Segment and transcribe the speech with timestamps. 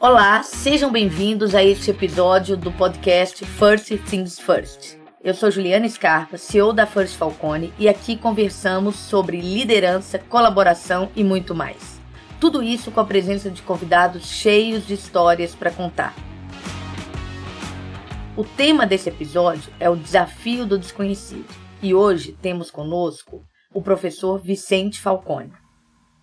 [0.00, 4.96] Olá, sejam bem-vindos a este episódio do podcast First Things First.
[5.24, 11.24] Eu sou Juliana Scarpa, CEO da First Falcone, e aqui conversamos sobre liderança, colaboração e
[11.24, 12.00] muito mais.
[12.38, 16.14] Tudo isso com a presença de convidados cheios de histórias para contar.
[18.36, 24.40] O tema desse episódio é o desafio do desconhecido, e hoje temos conosco o professor
[24.40, 25.50] Vicente Falcone.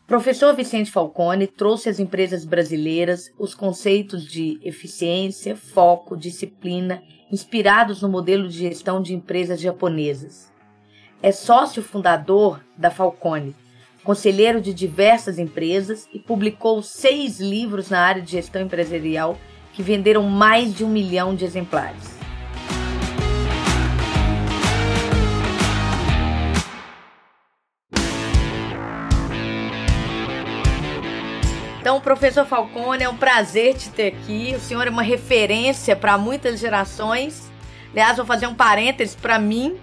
[0.08, 8.10] Professor Vicente Falcone trouxe às empresas brasileiras os conceitos de eficiência, foco, disciplina, inspirados no
[8.10, 10.54] modelo de gestão de empresas japonesas.
[11.24, 13.56] É sócio fundador da Falcone,
[14.04, 19.36] conselheiro de diversas empresas e publicou seis livros na área de gestão empresarial
[19.74, 22.25] que venderam mais de um milhão de exemplares.
[31.86, 34.56] Então, professor Falcone, é um prazer te ter aqui.
[34.56, 37.48] O senhor é uma referência para muitas gerações.
[37.92, 39.78] Aliás, vou fazer um parênteses para mim.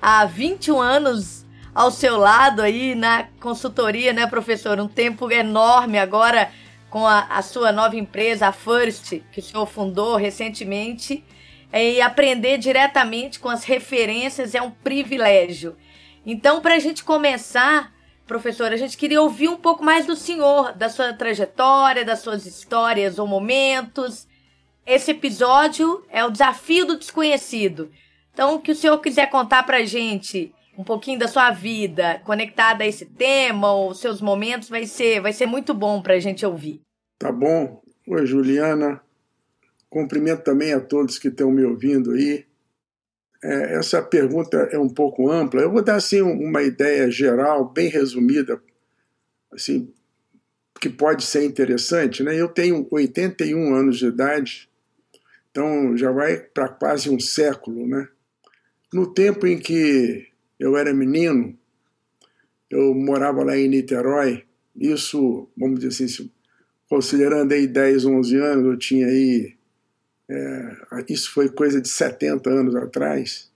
[0.00, 4.78] Há 21 anos ao seu lado aí na consultoria, né, professor?
[4.78, 6.48] Um tempo enorme agora
[6.88, 11.24] com a, a sua nova empresa, a First, que o senhor fundou recentemente.
[11.72, 15.76] E aprender diretamente com as referências é um privilégio.
[16.24, 17.92] Então, para a gente começar,
[18.28, 22.46] professor, a gente queria ouvir um pouco mais do senhor, da sua trajetória, das suas
[22.46, 24.28] histórias ou momentos.
[24.86, 27.90] Esse episódio é o desafio do desconhecido.
[28.32, 32.84] Então, o que o senhor quiser contar pra gente um pouquinho da sua vida conectada
[32.84, 36.80] a esse tema ou seus momentos vai ser vai ser muito bom pra gente ouvir.
[37.18, 37.82] Tá bom.
[38.06, 39.00] Oi, Juliana.
[39.90, 42.46] Cumprimento também a todos que estão me ouvindo aí
[43.42, 45.60] é, essa pergunta é um pouco ampla.
[45.60, 48.60] Eu vou dar assim uma ideia geral, bem resumida,
[49.52, 49.92] assim,
[50.80, 52.22] que pode ser interessante.
[52.22, 52.40] Né?
[52.40, 54.68] Eu tenho 81 anos de idade,
[55.50, 57.86] então já vai para quase um século.
[57.86, 58.08] Né?
[58.92, 60.26] No tempo em que
[60.58, 61.56] eu era menino,
[62.70, 64.44] eu morava lá em Niterói,
[64.76, 66.30] isso, vamos dizer assim,
[66.88, 69.57] considerando aí 10, 11 anos, eu tinha aí
[70.28, 70.76] é,
[71.08, 73.50] isso foi coisa de 70 anos atrás,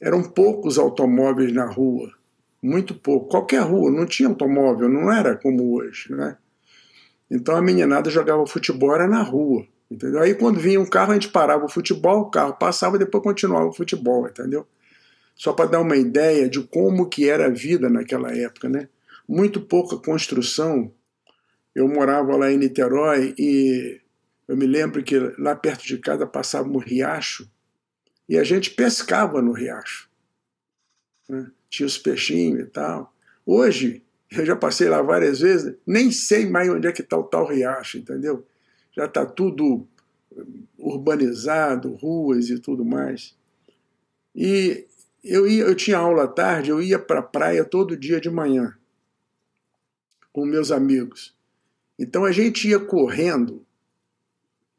[0.00, 2.12] eram poucos automóveis na rua,
[2.62, 3.28] muito pouco.
[3.28, 6.36] Qualquer rua, não tinha automóvel, não era como hoje, né?
[7.30, 10.20] Então a meninada jogava futebol era na rua, entendeu?
[10.20, 13.24] Aí quando vinha um carro, a gente parava o futebol, o carro passava e depois
[13.24, 14.66] continuava o futebol, entendeu?
[15.34, 18.88] Só para dar uma ideia de como que era a vida naquela época, né?
[19.28, 20.92] Muito pouca construção.
[21.74, 24.00] Eu morava lá em Niterói e
[24.48, 27.50] eu me lembro que lá perto de casa passava um riacho
[28.28, 30.08] e a gente pescava no riacho.
[31.28, 31.50] Né?
[31.68, 33.12] Tinha os peixinhos e tal.
[33.44, 37.24] Hoje, eu já passei lá várias vezes, nem sei mais onde é que está o
[37.24, 38.46] tal riacho, entendeu?
[38.92, 39.86] Já está tudo
[40.78, 43.34] urbanizado, ruas e tudo mais.
[44.34, 44.86] E
[45.24, 48.30] eu, ia, eu tinha aula à tarde, eu ia para a praia todo dia de
[48.30, 48.76] manhã
[50.32, 51.34] com meus amigos.
[51.98, 53.65] Então a gente ia correndo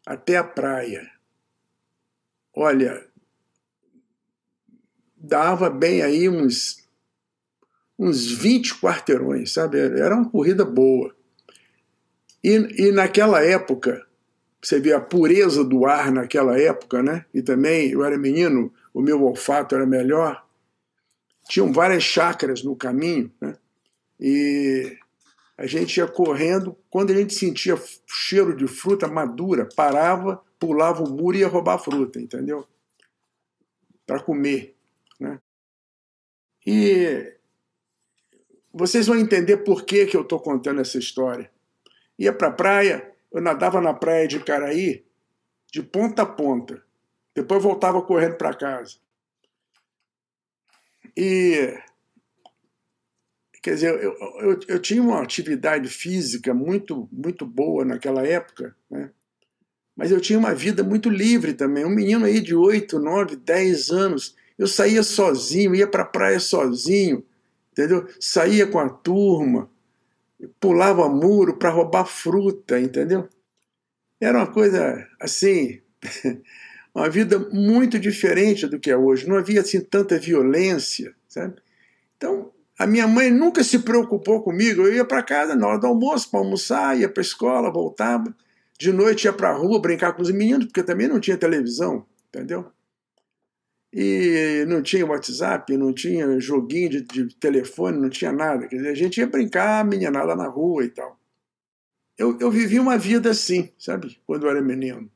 [0.07, 1.11] até a praia.
[2.55, 3.05] Olha,
[5.17, 6.87] dava bem aí uns,
[7.99, 9.77] uns 20 quarteirões, sabe?
[9.77, 11.13] Era uma corrida boa.
[12.41, 14.07] E, e naquela época,
[14.61, 17.25] você vê a pureza do ar naquela época, né?
[17.33, 20.47] E também, eu era menino, o meu olfato era melhor.
[21.49, 23.57] Tinham várias chácaras no caminho, né?
[24.17, 24.97] E
[25.57, 27.75] a gente ia correndo, quando a gente sentia
[28.05, 32.67] cheiro de fruta madura, parava, pulava o muro e ia roubar a fruta, entendeu?
[34.05, 34.75] Para comer.
[35.19, 35.39] Né?
[36.65, 37.33] E
[38.71, 41.51] vocês vão entender por que, que eu estou contando essa história.
[42.19, 45.03] Ia para a praia, eu nadava na praia de Caraí,
[45.71, 46.83] de ponta a ponta.
[47.33, 48.97] Depois voltava correndo para casa.
[51.15, 51.75] E
[53.61, 59.09] Quer dizer, eu, eu, eu, tinha uma atividade física muito, muito boa naquela época, né?
[59.95, 61.83] mas eu tinha uma vida muito livre também.
[61.83, 66.39] Um menino aí de 8, 9, 10 anos, eu saía sozinho, ia para a praia
[66.39, 67.25] sozinho,
[67.71, 68.07] entendeu?
[68.19, 69.69] Saía com a turma,
[70.59, 73.27] pulava muro para roubar fruta, entendeu?
[74.21, 75.81] Era uma coisa assim,
[76.93, 79.27] uma vida muito diferente do que é hoje.
[79.27, 81.55] Não havia assim tanta violência, sabe?
[82.15, 84.83] Então, a minha mãe nunca se preocupou comigo.
[84.83, 88.35] Eu ia para casa na hora do almoço para almoçar, ia para a escola, voltava.
[88.77, 92.05] De noite ia para a rua brincar com os meninos, porque também não tinha televisão,
[92.29, 92.71] entendeu?
[93.91, 98.67] E não tinha WhatsApp, não tinha joguinho de, de telefone, não tinha nada.
[98.67, 101.17] Quer dizer, a gente ia brincar, meninada na rua e tal.
[102.17, 104.19] eu, eu vivi uma vida assim, sabe?
[104.27, 105.09] Quando eu era menino.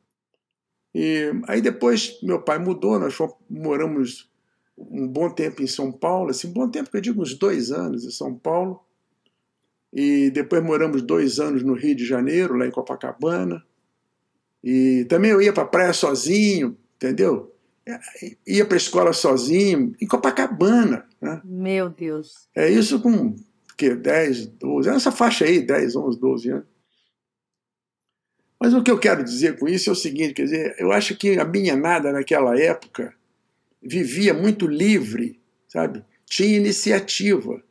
[0.96, 3.16] E aí depois meu pai mudou, nós
[3.48, 4.31] moramos
[4.89, 7.72] um bom tempo em São Paulo, assim, um bom tempo que eu digo uns dois
[7.72, 8.83] anos em São Paulo.
[9.94, 13.63] E depois moramos dois anos no Rio de Janeiro, lá em Copacabana.
[14.63, 17.54] E também eu ia para a praia sozinho, entendeu?
[18.48, 21.06] Ia para a escola sozinho, em Copacabana.
[21.19, 21.42] Né?
[21.44, 22.48] Meu Deus.
[22.56, 23.36] É isso com
[23.77, 26.66] que, 10, 12, essa faixa aí, 10, 11, 12 anos.
[28.60, 31.18] Mas o que eu quero dizer com isso é o seguinte, quer dizer, eu acho
[31.18, 33.12] que a minha nada naquela época
[33.81, 36.06] vivia muito livre, sabe?
[36.25, 37.63] Tinha iniciativa,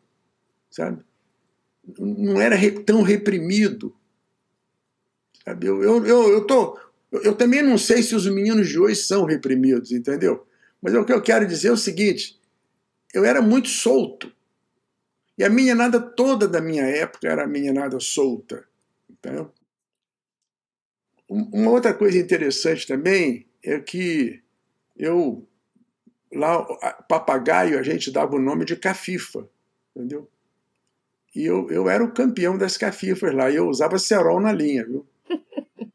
[0.71, 1.03] sabe?
[1.99, 3.95] Não era tão reprimido.
[5.45, 5.67] Sabe?
[5.67, 6.79] Eu, eu, eu, eu, tô,
[7.13, 10.47] eu também não sei se os meninos de hoje são reprimidos, entendeu?
[10.83, 12.41] Mas o que eu quero dizer é o seguinte:
[13.15, 14.33] eu era muito solto.
[15.37, 18.65] E a minha nada toda da minha época era a minha nada solta.
[19.09, 19.53] Entendeu?
[21.29, 24.43] Uma outra coisa interessante também é que
[24.97, 25.47] eu,
[26.33, 26.63] lá,
[27.09, 29.49] papagaio, a gente dava o nome de cafifa,
[29.95, 30.29] entendeu?
[31.35, 34.85] E eu, eu era o campeão das cafifas lá, e eu usava cerol na linha,
[34.85, 35.07] viu?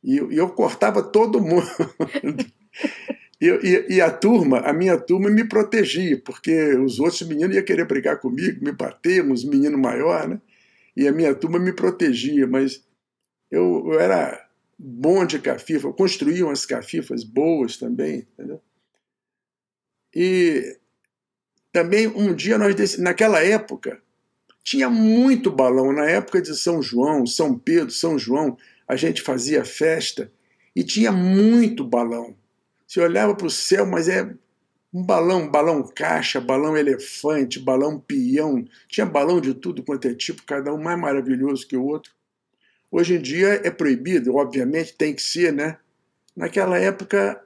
[0.04, 1.68] E, e eu cortava todo mundo.
[3.40, 7.66] E, e, e, a turma, a minha turma me protegia, porque os outros meninos iam
[7.66, 10.42] querer brigar comigo, me bater, uns meninos maiores, né?
[10.96, 12.82] E a minha turma me protegia, mas
[13.52, 14.48] eu, eu era
[14.80, 18.62] bom de cafifa, construíam as cafifas boas também, entendeu?
[20.16, 20.78] E
[21.72, 24.02] também um dia nós, naquela época,
[24.64, 25.92] tinha muito balão.
[25.92, 28.58] Na época de São João, São Pedro, São João,
[28.88, 30.32] a gente fazia festa
[30.76, 32.36] e tinha muito balão.
[32.88, 34.34] Você olhava para o céu, mas é
[34.94, 38.66] um balão, balão caixa, balão elefante, balão peão.
[38.88, 42.14] Tinha balão de tudo quanto é tipo, cada um mais maravilhoso que o outro.
[42.90, 45.78] Hoje em dia é proibido, obviamente tem que ser, né?
[46.36, 47.45] Naquela época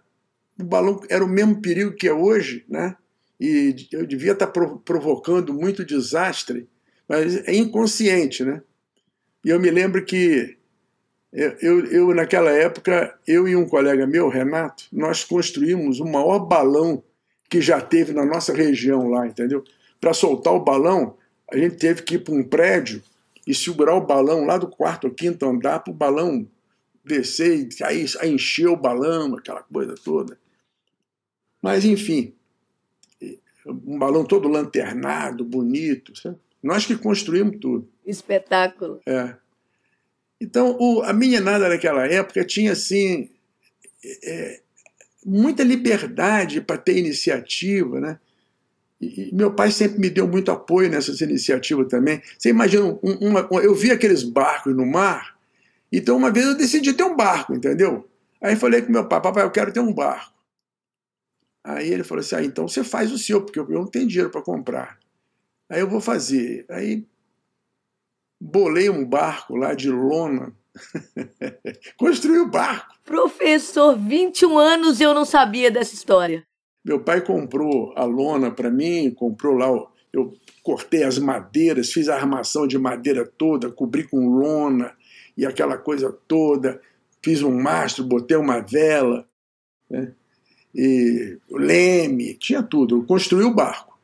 [0.59, 2.95] o balão era o mesmo perigo que é hoje, né?
[3.39, 6.67] E eu devia estar provocando muito desastre,
[7.07, 8.61] mas é inconsciente, né?
[9.43, 10.57] E eu me lembro que
[11.31, 17.03] eu, eu, naquela época, eu e um colega meu, Renato, nós construímos o maior balão
[17.49, 19.63] que já teve na nossa região lá, entendeu?
[20.01, 21.15] Para soltar o balão,
[21.51, 23.01] a gente teve que ir para um prédio
[23.47, 26.47] e segurar o balão lá do quarto ou quinto andar para o balão
[27.05, 30.37] descer e aí encher o balão, aquela coisa toda.
[31.61, 32.33] Mas, enfim,
[33.65, 36.17] um balão todo lanternado, bonito.
[36.17, 36.37] Sabe?
[36.61, 37.87] Nós que construímos tudo.
[38.05, 39.01] Espetáculo.
[39.05, 39.35] É.
[40.41, 43.29] Então, o, a minha nada naquela época tinha, assim,
[44.23, 44.61] é,
[45.25, 48.19] muita liberdade para ter iniciativa, né?
[49.01, 52.21] E, meu pai sempre me deu muito apoio nessas iniciativas também.
[52.37, 55.37] Você imagina, uma, uma, eu vi aqueles barcos no mar,
[55.91, 58.07] então uma vez eu decidi ter um barco, entendeu?
[58.41, 60.38] Aí falei com meu pai, papai, eu quero ter um barco.
[61.63, 64.29] Aí ele falou assim, ah, então você faz o seu, porque eu não tenho dinheiro
[64.29, 64.97] para comprar.
[65.69, 66.65] Aí eu vou fazer.
[66.69, 67.05] Aí
[68.39, 70.53] bolei um barco lá de lona,
[71.97, 72.95] construí o barco.
[73.03, 76.45] Professor, 21 anos eu não sabia dessa história.
[76.83, 79.67] Meu pai comprou a lona para mim, comprou lá,
[80.13, 84.95] eu cortei as madeiras, fiz a armação de madeira toda, cobri com lona
[85.35, 86.81] e aquela coisa toda,
[87.21, 89.27] fiz um mastro, botei uma vela,
[89.89, 90.13] né?
[90.73, 93.97] E leme, tinha tudo, eu construí o barco.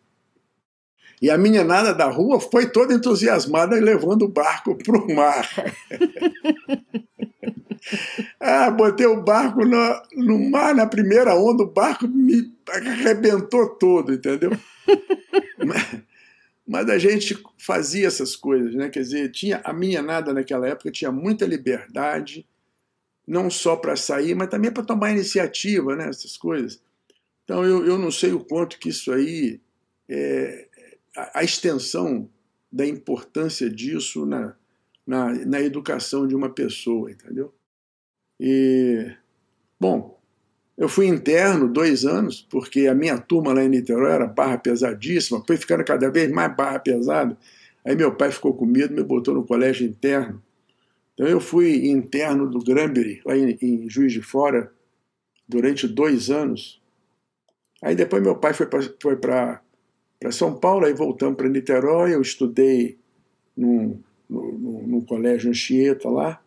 [1.22, 5.50] E a minha nada da rua foi toda entusiasmada levando o barco para o mar.
[8.40, 14.14] Ah, botei o barco no, no mar, na primeira onda, o barco me arrebentou todo,
[14.14, 14.52] entendeu?
[15.64, 15.96] mas,
[16.68, 18.90] mas, a gente fazia essas coisas, né?
[18.90, 22.46] Quer dizer, tinha a minha nada naquela época tinha muita liberdade,
[23.28, 26.10] não só para sair, mas também para tomar iniciativa, né?
[26.10, 26.82] Essas coisas.
[27.44, 29.60] Então eu, eu não sei o quanto que isso aí,
[30.10, 30.68] é,
[31.16, 32.30] a, a extensão
[32.72, 34.56] da importância disso na,
[35.06, 37.54] na, na educação de uma pessoa, entendeu?
[38.40, 39.12] E,
[39.80, 40.20] bom,
[40.78, 45.44] eu fui interno dois anos, porque a minha turma lá em Niterói era barra pesadíssima,
[45.46, 47.38] foi ficando cada vez mais barra pesada.
[47.86, 50.44] Aí meu pai ficou com medo, me botou no colégio interno.
[51.16, 54.72] Então eu fui interno do Granbury, lá em, em Juiz de Fora,
[55.48, 56.80] durante dois anos.
[57.82, 62.98] Aí depois meu pai foi para foi São Paulo, aí voltamos para Niterói, eu estudei
[63.56, 66.42] num, no, no colégio Anchieta lá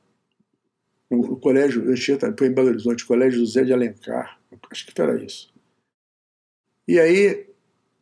[1.11, 4.39] no colégio, Anchieta foi em Belo Horizonte, colégio José de Alencar,
[4.71, 5.53] acho que era isso.
[6.87, 7.47] E aí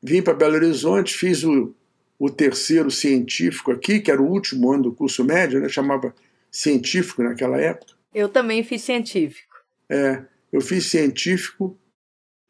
[0.03, 1.75] vim para Belo Horizonte, fiz o,
[2.19, 6.15] o terceiro científico aqui, que era o último ano do curso médio, né, chamava
[6.57, 7.95] científico naquela época.
[8.15, 9.55] Eu também fiz científico.
[9.91, 11.79] É, eu fiz científico,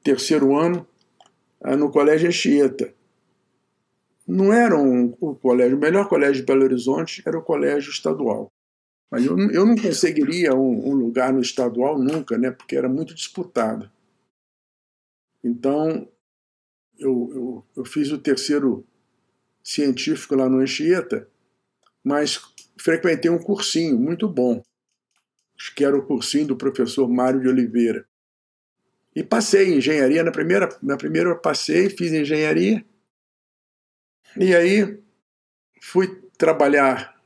[0.03, 0.87] terceiro ano,
[1.61, 2.95] ah, no Colégio Anchieta.
[4.27, 8.53] Não era um, o colégio, o melhor colégio de Belo Horizonte era o colégio estadual.
[9.11, 12.51] Mas eu, eu não conseguiria um, um lugar no estadual nunca, né?
[12.51, 13.91] Porque era muito disputado.
[15.43, 16.09] Então,
[16.99, 18.85] eu, eu, eu fiz o terceiro
[19.63, 21.29] científico lá no Anchieta,
[22.03, 22.41] mas
[22.79, 24.63] frequentei um cursinho muito bom,
[25.75, 28.07] que era o cursinho do professor Mário de Oliveira.
[29.15, 32.85] E passei em engenharia, na primeira, na primeira eu passei, fiz engenharia,
[34.39, 35.03] e aí
[35.81, 37.17] fui trabalhar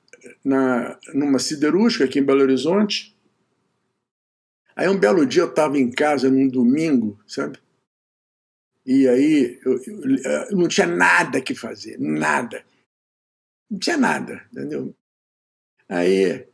[0.44, 3.16] na, numa siderúrgica aqui em Belo Horizonte.
[4.76, 7.58] Aí um belo dia eu estava em casa num domingo, sabe?
[8.86, 10.16] E aí eu, eu,
[10.50, 12.64] eu, não tinha nada que fazer, nada.
[13.70, 14.94] Não tinha nada, entendeu?
[15.90, 16.46] Aí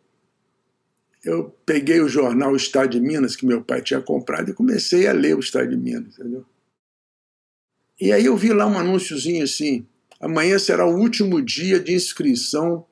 [1.23, 5.13] eu peguei o jornal Estado de Minas, que meu pai tinha comprado, e comecei a
[5.13, 6.47] ler o Estado de Minas, entendeu?
[8.01, 9.87] E aí eu vi lá um anúnciozinho assim:
[10.19, 12.87] amanhã será o último dia de inscrição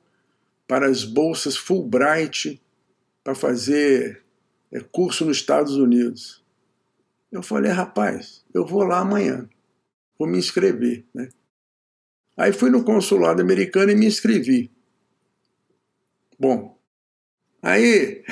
[0.67, 2.61] para as bolsas Fulbright
[3.23, 4.23] para fazer
[4.71, 6.43] é, curso nos Estados Unidos.
[7.31, 9.49] Eu falei, rapaz, eu vou lá amanhã,
[10.17, 11.05] vou me inscrever.
[11.13, 11.29] Né?
[12.37, 14.74] Aí fui no consulado americano e me inscrevi.
[16.37, 16.77] Bom,
[17.61, 18.23] aí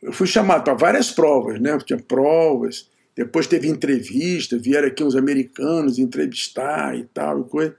[0.00, 1.76] eu fui chamado para várias provas, né?
[1.78, 7.76] Tinha provas, depois teve entrevista, vieram aqui uns americanos entrevistar e tal coisa.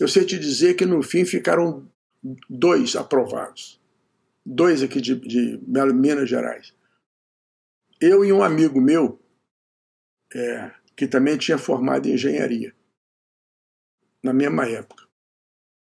[0.00, 1.88] Eu sei te dizer que no fim ficaram
[2.48, 3.80] dois aprovados.
[4.44, 5.60] Dois aqui de, de
[5.94, 6.74] Minas Gerais.
[8.00, 9.20] Eu e um amigo meu,
[10.34, 12.74] é, que também tinha formado em engenharia,
[14.22, 15.01] na mesma época.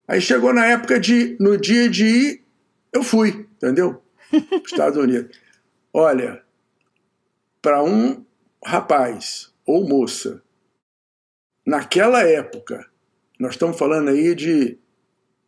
[0.06, 2.44] Aí chegou na época de, no dia de ir,
[2.92, 4.02] eu fui, entendeu?
[4.64, 5.38] Estados Unidos.
[5.92, 6.44] Olha,
[7.60, 8.24] para um
[8.64, 10.42] rapaz ou moça,
[11.64, 12.90] naquela época,
[13.38, 14.76] nós estamos falando aí de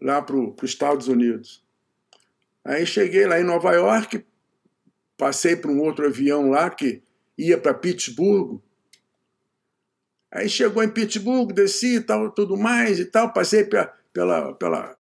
[0.00, 1.64] lá para os Estados Unidos.
[2.64, 4.24] Aí cheguei lá em Nova York,
[5.16, 7.02] passei para um outro avião lá que
[7.36, 8.60] ia para Pittsburgh.
[10.30, 14.96] Aí chegou em Pittsburgh, desci e tal, tudo mais e tal, passei pela, pela, pela.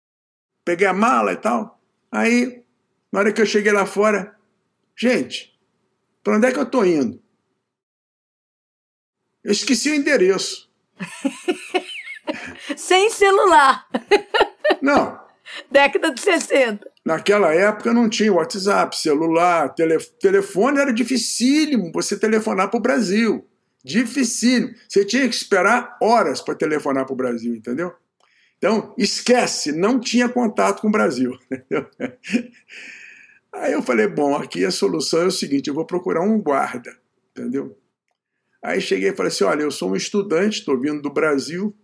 [0.70, 1.82] Peguei a mala e tal.
[2.12, 2.62] Aí,
[3.10, 4.36] na hora que eu cheguei lá fora,
[4.96, 5.52] gente,
[6.22, 7.20] para onde é que eu estou indo?
[9.42, 10.70] Eu esqueci o endereço.
[12.76, 13.84] Sem celular.
[14.80, 15.18] Não.
[15.68, 16.88] Década de 60.
[17.04, 23.44] Naquela época não tinha WhatsApp, celular, tele, telefone era dificílimo você telefonar para o Brasil.
[23.84, 24.72] Dificílimo.
[24.88, 27.92] Você tinha que esperar horas para telefonar para o Brasil, entendeu?
[28.60, 31.32] Então, esquece, não tinha contato com o Brasil.
[33.50, 36.94] Aí eu falei, bom, aqui a solução é o seguinte, eu vou procurar um guarda,
[37.30, 37.78] entendeu?
[38.62, 41.74] Aí cheguei e falei assim, olha, eu sou um estudante, estou vindo do Brasil,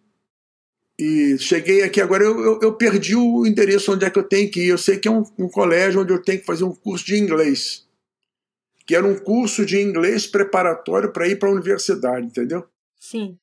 [0.99, 4.50] e cheguei aqui agora, eu, eu, eu, perdi o endereço onde é que eu tenho
[4.50, 4.68] que ir.
[4.68, 7.16] Eu sei que é um, um, colégio onde eu tenho que fazer um curso de
[7.16, 7.87] inglês.
[8.87, 12.64] Que era um curso de inglês preparatório para ir para a universidade, entendeu?
[12.99, 13.38] Sim.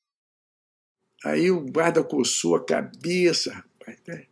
[1.24, 3.98] Aí o guarda coçou a cabeça, rapaz.
[4.08, 4.26] Né?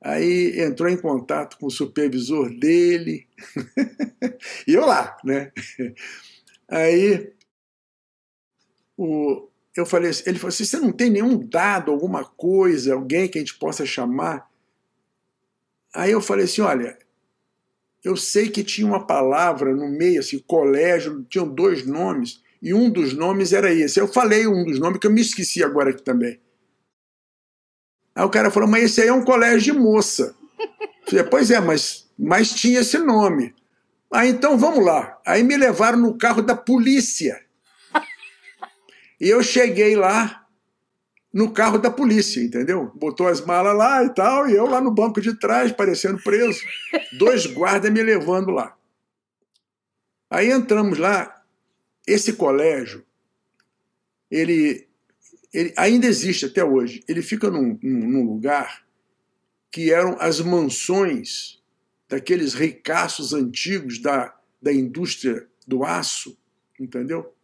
[0.00, 3.28] Aí entrou em contato com o supervisor dele.
[4.66, 5.52] e eu lá, né?
[6.68, 7.32] Aí
[8.96, 13.28] o, eu falei assim, ele falou assim, você não tem nenhum dado, alguma coisa, alguém
[13.28, 14.50] que a gente possa chamar?
[15.94, 16.98] Aí eu falei assim, olha,
[18.04, 22.88] eu sei que tinha uma palavra no meio, assim, colégio, tinham dois nomes, e um
[22.88, 23.98] dos nomes era esse.
[23.98, 26.40] Eu falei um dos nomes, que eu me esqueci agora aqui também.
[28.14, 30.36] Aí o cara falou, mas esse aí é um colégio de moça.
[30.58, 33.52] Eu falei, pois é, mas, mas tinha esse nome.
[34.12, 35.18] Aí então vamos lá.
[35.26, 37.44] Aí me levaram no carro da polícia.
[39.20, 40.46] E eu cheguei lá
[41.32, 42.92] no carro da polícia, entendeu?
[42.94, 46.60] Botou as malas lá e tal, e eu lá no banco de trás, parecendo preso.
[47.18, 48.76] Dois guardas me levando lá.
[50.30, 51.41] Aí entramos lá.
[52.06, 53.04] Esse colégio,
[54.30, 54.88] ele,
[55.52, 57.04] ele ainda existe até hoje.
[57.08, 58.84] Ele fica num, num lugar
[59.70, 61.62] que eram as mansões
[62.08, 66.36] daqueles ricaços antigos da, da indústria do aço,
[66.78, 67.34] entendeu?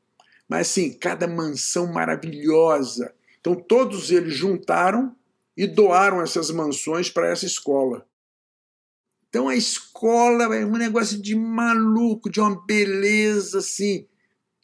[0.49, 3.15] Mas assim, cada mansão maravilhosa.
[3.41, 5.17] Então todos eles juntaram
[5.57, 8.07] e doaram essas mansões para essa escola.
[9.29, 14.07] Então a escola é um negócio de maluco, de uma beleza assim.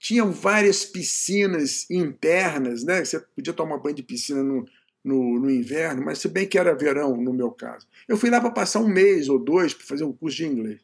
[0.05, 3.03] Tinham várias piscinas internas, né?
[3.03, 4.63] Você podia tomar banho de piscina no,
[5.03, 7.89] no, no inverno, mas se bem que era verão no meu caso.
[8.07, 10.83] Eu fui lá para passar um mês ou dois para fazer um curso de inglês.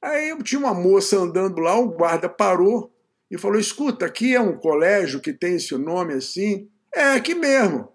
[0.00, 2.94] Aí eu tinha uma moça andando lá, o guarda parou
[3.28, 6.70] e falou: Escuta, aqui é um colégio que tem esse nome assim.
[6.94, 7.88] É aqui mesmo.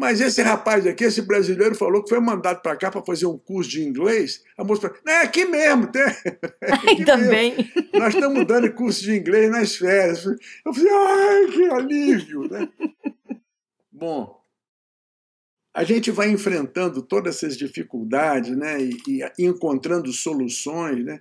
[0.00, 3.36] Mas esse rapaz aqui, esse brasileiro, falou que foi mandado para cá para fazer um
[3.36, 4.42] curso de inglês.
[4.56, 5.88] A moça falou: Não, é aqui mesmo.
[5.88, 6.00] Tem.
[6.00, 7.54] É aqui Também.
[7.54, 7.90] Mesmo.
[7.92, 10.24] Nós estamos dando curso de inglês nas férias.
[10.24, 12.48] Eu falei: Ai, que alívio.
[12.50, 12.66] Né?
[13.92, 14.42] Bom,
[15.74, 21.04] a gente vai enfrentando todas essas dificuldades né, e, e encontrando soluções.
[21.04, 21.20] Né?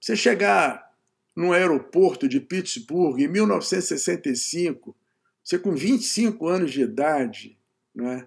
[0.00, 0.90] Você chegar
[1.36, 4.96] no aeroporto de Pittsburgh em 1965,
[5.42, 7.58] você com 25 anos de idade,
[7.94, 8.26] né,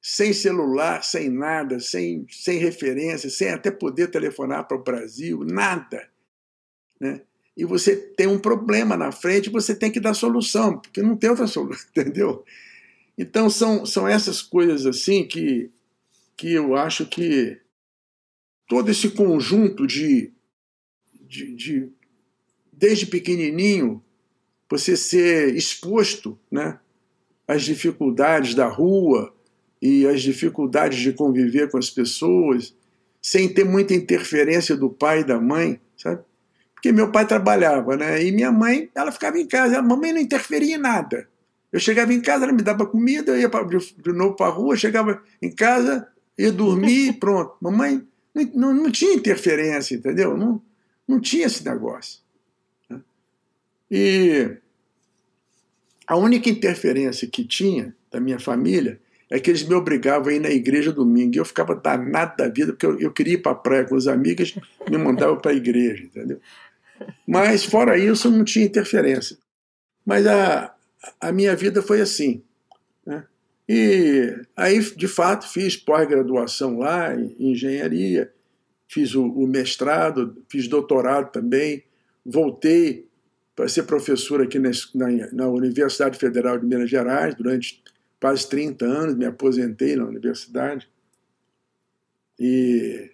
[0.00, 6.08] sem celular, sem nada, sem, sem referência, sem até poder telefonar para o Brasil, nada.
[7.00, 7.22] Né?
[7.56, 11.28] E você tem um problema na frente, você tem que dar solução, porque não tem
[11.28, 12.44] outra solução, entendeu?
[13.16, 15.70] Então são, são essas coisas assim que,
[16.36, 17.60] que eu acho que
[18.68, 20.32] todo esse conjunto de,
[21.20, 21.92] de, de
[22.72, 24.04] desde pequenininho
[24.70, 26.78] você ser exposto né,
[27.48, 29.34] às dificuldades da rua
[29.80, 32.74] e às dificuldades de conviver com as pessoas,
[33.22, 36.22] sem ter muita interferência do pai e da mãe, sabe?
[36.74, 38.22] Porque meu pai trabalhava, né?
[38.22, 41.26] E minha mãe, ela ficava em casa, a mamãe não interferia em nada.
[41.72, 44.46] Eu chegava em casa, ela me dava comida, eu ia pra, de, de novo para
[44.46, 46.06] a rua, chegava em casa,
[46.36, 47.56] ia dormir pronto.
[47.60, 50.36] Mamãe não, não, não, tinha interferência, entendeu?
[50.36, 50.62] Não,
[51.06, 52.20] não tinha esse negócio.
[52.88, 53.00] Né?
[53.90, 54.56] E
[56.08, 58.98] a única interferência que tinha da minha família
[59.30, 61.34] é que eles me obrigavam a ir na igreja domingo.
[61.34, 63.94] E eu ficava danado da vida, porque eu, eu queria ir para a praia com
[63.94, 64.56] os amigos,
[64.90, 66.40] me mandavam para a igreja, entendeu?
[67.26, 69.36] Mas, fora isso, não tinha interferência.
[70.04, 70.74] Mas a,
[71.20, 72.42] a minha vida foi assim.
[73.04, 73.22] Né?
[73.68, 78.32] E aí, de fato, fiz pós-graduação lá em engenharia,
[78.88, 81.84] fiz o, o, mestrado, fiz doutorado também,
[82.24, 83.07] voltei
[83.58, 84.70] para ser professor aqui na,
[85.32, 87.82] na, Universidade Federal de Minas Gerais durante
[88.20, 90.88] quase 30 anos, me aposentei na universidade.
[92.38, 93.10] E,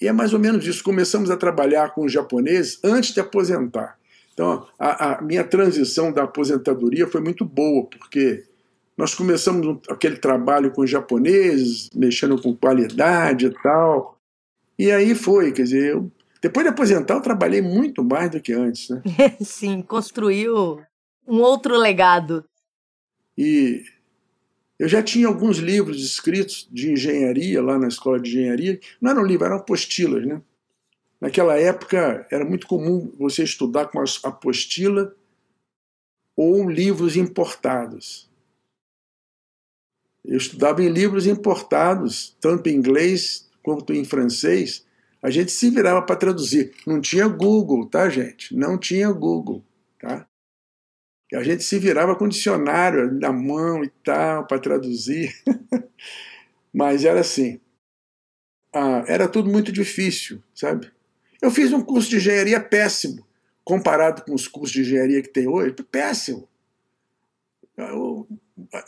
[0.00, 0.82] e é mais ou menos isso.
[0.82, 3.98] Começamos a trabalhar com os japoneses antes de aposentar.
[4.32, 8.44] Então, a, a, minha transição da aposentadoria foi muito boa, porque
[8.96, 14.18] nós começamos aquele trabalho com os japoneses, mexendo com qualidade e tal.
[14.78, 18.52] E aí foi, quer dizer, eu, depois de aposentar, eu trabalhei muito mais do que
[18.52, 18.88] antes.
[18.88, 19.02] Né?
[19.42, 20.80] Sim, construiu
[21.26, 22.44] um outro legado.
[23.36, 23.84] E
[24.78, 28.80] eu já tinha alguns livros escritos de engenharia lá na escola de engenharia.
[29.00, 30.40] Não eram livros, eram apostilas, né?
[31.20, 35.14] Naquela época era muito comum você estudar com apostila
[36.36, 38.30] ou livros importados.
[40.24, 44.86] Eu estudava em livros importados, tanto em inglês quanto em francês.
[45.22, 46.72] A gente se virava para traduzir.
[46.86, 48.54] Não tinha Google, tá, gente?
[48.56, 49.64] Não tinha Google,
[49.98, 50.26] tá?
[51.30, 55.34] E a gente se virava com dicionário na mão e tal, para traduzir.
[56.72, 57.60] Mas era assim.
[58.72, 60.90] Ah, era tudo muito difícil, sabe?
[61.40, 63.26] Eu fiz um curso de engenharia péssimo,
[63.64, 66.48] comparado com os cursos de engenharia que tem hoje, péssimo.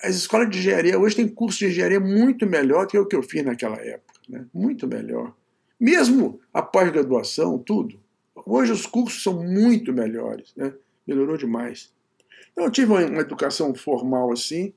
[0.02, 3.16] As escolas de engenharia hoje têm curso de engenharia muito melhor do que o que
[3.16, 4.46] eu fiz naquela época, né?
[4.52, 5.34] muito melhor.
[5.80, 7.98] Mesmo a pós-graduação, tudo.
[8.46, 10.74] Hoje os cursos são muito melhores, né?
[11.06, 11.90] melhorou demais.
[12.52, 14.74] Então eu tive uma educação formal assim,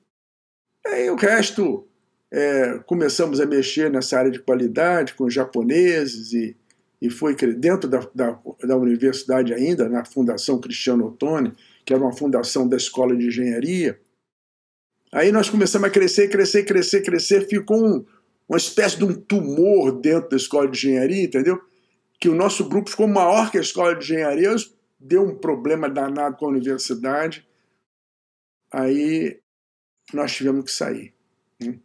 [0.86, 1.86] aí o resto
[2.32, 6.56] é, começamos a mexer nessa área de qualidade com os japoneses e
[7.04, 11.52] e foi dentro da, da, da, universidade ainda, na Fundação Cristiano Ottoni,
[11.84, 14.00] que era uma fundação da Escola de Engenharia.
[15.12, 18.06] Aí nós começamos a crescer, crescer, crescer, crescer, ficou um,
[18.48, 21.62] uma espécie de um tumor dentro da Escola de Engenharia, entendeu?
[22.20, 24.56] Que o nosso grupo ficou maior que a Escola de Engenharia,
[25.00, 27.48] deu um problema danado com a universidade,
[28.72, 29.40] aí
[30.14, 31.14] nós tivemos que sair.
[31.60, 31.80] Né?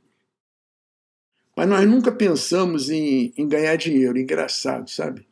[1.56, 4.16] Mas nós nunca pensamos em, em ganhar dinheiro.
[4.16, 5.26] Engraçado, sabe?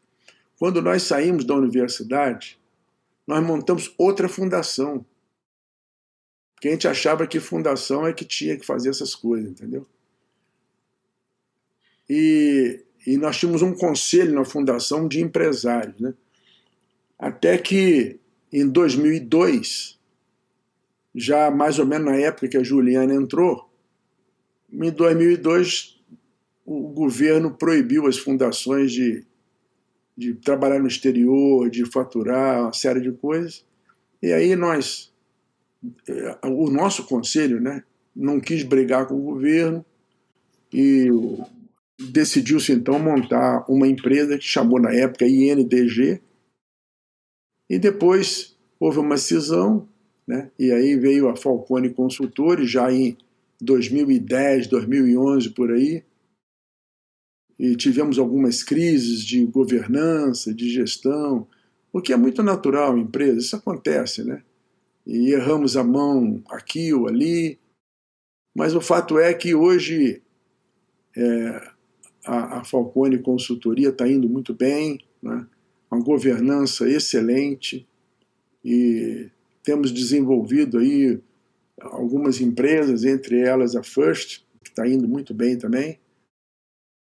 [0.59, 2.59] Quando nós saímos da universidade,
[3.27, 5.07] nós montamos outra fundação.
[6.55, 9.87] Porque a gente achava que fundação é que tinha que fazer essas coisas, entendeu?
[12.09, 15.99] E, e nós tínhamos um conselho na fundação de empresários.
[16.01, 16.15] Né?
[17.19, 18.19] Até que
[18.53, 19.99] em 2002,
[21.15, 23.69] já mais ou menos na época que a Juliana entrou,
[24.73, 25.97] em 2002
[26.65, 29.25] o governo proibiu as fundações de,
[30.17, 33.65] de trabalhar no exterior, de faturar uma série de coisas.
[34.21, 35.13] E aí nós,
[36.09, 39.85] eh, o nosso conselho, né, não quis brigar com o governo
[40.73, 41.09] e
[41.99, 46.21] decidiu-se então montar uma empresa que chamou na época INDG,
[47.69, 49.89] e depois houve uma cisão,
[50.27, 50.51] né?
[50.59, 53.17] e aí veio a Falcone Consultores, já em
[53.61, 56.05] 2010, 2011, por aí,
[57.59, 61.49] e tivemos algumas crises de governança, de gestão,
[61.93, 64.43] o que é muito natural em empresa, isso acontece, né?
[65.07, 67.59] E erramos a mão aqui ou ali,
[68.55, 70.21] mas o fato é que hoje
[71.17, 71.71] é,
[72.27, 75.47] a, a Falcone Consultoria está indo muito bem, né?
[75.91, 77.87] uma governança excelente
[78.65, 79.31] e
[79.63, 81.21] temos desenvolvido aí
[81.81, 86.01] algumas empresas, entre elas a First, que está indo muito bem também,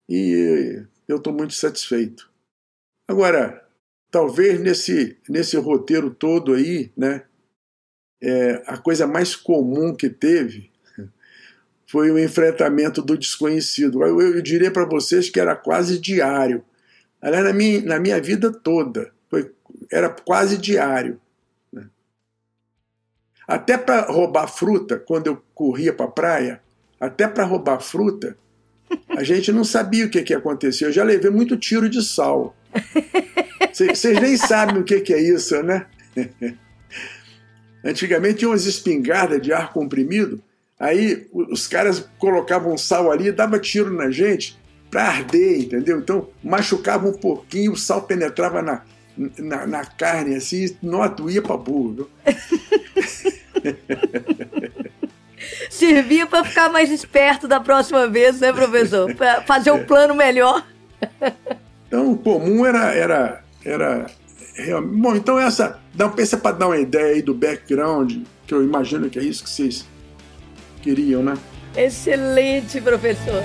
[0.08, 2.30] e eu estou muito satisfeito.
[3.08, 3.68] Agora,
[4.10, 7.26] talvez nesse, nesse roteiro todo aí, né,
[8.22, 10.71] é, a coisa mais comum que teve
[11.92, 14.02] foi o enfrentamento do desconhecido.
[14.02, 16.64] Eu, eu diria para vocês que era quase diário.
[17.20, 19.52] Aliás, na minha, na minha vida toda, foi,
[19.90, 21.20] era quase diário.
[21.70, 21.84] Né?
[23.46, 26.62] Até para roubar fruta, quando eu corria para a praia,
[26.98, 28.38] até para roubar fruta,
[29.10, 30.86] a gente não sabia o que, que ia acontecer.
[30.86, 32.56] Eu já levei muito tiro de sal.
[33.70, 35.84] Vocês nem sabem o que, que é isso, né?
[37.84, 40.42] Antigamente tinha umas espingardas de ar comprimido
[40.82, 44.58] Aí os caras colocavam sal ali, dava tiro na gente
[44.90, 46.00] para arder, entendeu?
[46.00, 48.82] Então machucava um pouquinho, o sal penetrava na,
[49.38, 52.10] na, na carne, assim, nota, ia para burro.
[55.70, 59.14] Servia para ficar mais esperto da próxima vez, né, professor?
[59.14, 60.66] Para fazer um plano melhor.
[61.86, 62.92] Então, o comum era.
[62.92, 64.06] era, era
[64.82, 65.80] Bom, então essa.
[65.94, 69.44] Dá, pensa para dar uma ideia aí do background, que eu imagino que é isso
[69.44, 69.86] que vocês
[70.82, 71.38] queriam, né?
[71.76, 73.42] Excelente, professor.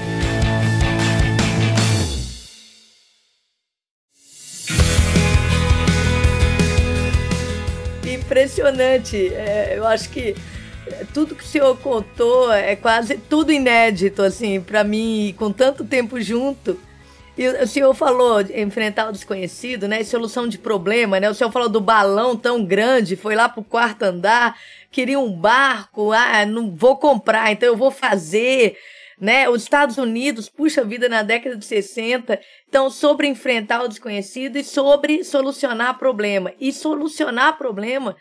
[8.06, 9.34] Impressionante.
[9.34, 10.36] É, eu acho que
[11.14, 16.20] tudo que o senhor contou é quase tudo inédito, assim, para mim, com tanto tempo
[16.20, 16.78] junto.
[17.38, 20.04] E o senhor falou de enfrentar o desconhecido, né?
[20.04, 21.30] Solução de problema, né?
[21.30, 24.58] O senhor falou do balão tão grande, foi lá pro quarto andar,
[24.92, 28.78] queria um barco, ah, não vou comprar, então eu vou fazer,
[29.20, 29.50] né?
[29.50, 34.64] Os Estados Unidos, puxa vida, na década de 60, então sobre enfrentar o desconhecido e
[34.64, 36.54] sobre solucionar problema.
[36.60, 38.16] E solucionar problema,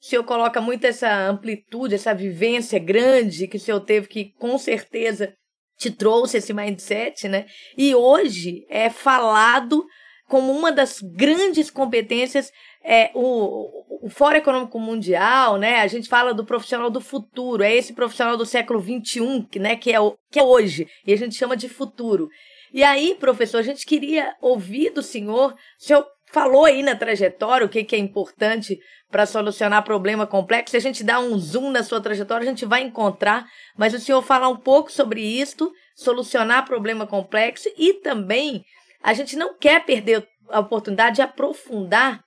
[0.00, 4.58] o senhor coloca muito essa amplitude, essa vivência grande que o senhor teve que, com
[4.58, 5.34] certeza,
[5.78, 7.46] te trouxe esse mindset, né?
[7.76, 9.84] E hoje é falado
[10.28, 12.50] como uma das grandes competências
[12.82, 15.80] é, o, o Fórum Econômico Mundial, né?
[15.80, 19.76] A gente fala do profissional do futuro, é esse profissional do século XXI, né?
[19.76, 22.28] Que é, o, que é hoje, e a gente chama de futuro.
[22.70, 27.64] E aí, professor, a gente queria ouvir do senhor, o senhor falou aí na trajetória
[27.64, 28.78] o que, que é importante
[29.10, 30.72] para solucionar problema complexo.
[30.72, 33.98] Se a gente dá um zoom na sua trajetória, a gente vai encontrar, mas o
[33.98, 38.66] senhor falar um pouco sobre isto, solucionar problema complexo e também
[39.02, 42.22] a gente não quer perder a oportunidade de aprofundar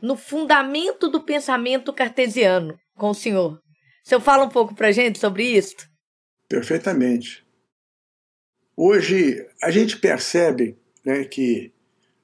[0.00, 3.54] no fundamento do pensamento cartesiano com o senhor.
[4.04, 5.76] O senhor fala um pouco para a gente sobre isso?
[6.48, 7.44] Perfeitamente.
[8.76, 11.72] Hoje, a gente percebe né, que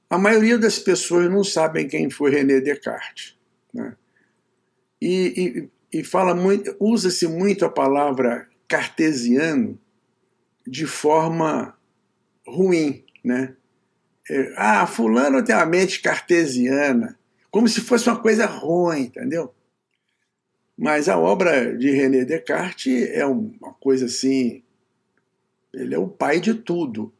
[0.08, 3.38] a maioria das pessoas não sabem quem foi René Descartes.
[3.72, 3.96] Né?
[5.00, 9.80] E, e, e fala muito, usa-se muito a palavra cartesiano
[10.66, 11.76] de forma
[12.46, 13.56] ruim, né?
[14.30, 17.18] É, ah, fulano tem uma mente cartesiana,
[17.52, 19.54] como se fosse uma coisa ruim, entendeu?
[20.76, 24.64] Mas a obra de René Descartes é uma coisa assim,
[25.72, 27.12] ele é o pai de tudo.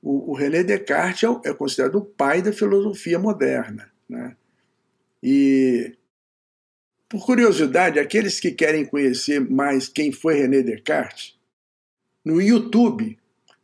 [0.00, 4.36] O, o René Descartes é, é considerado o pai da filosofia moderna, né?
[5.20, 5.92] E
[7.08, 11.36] por curiosidade, aqueles que querem conhecer mais quem foi René Descartes,
[12.24, 13.18] no YouTube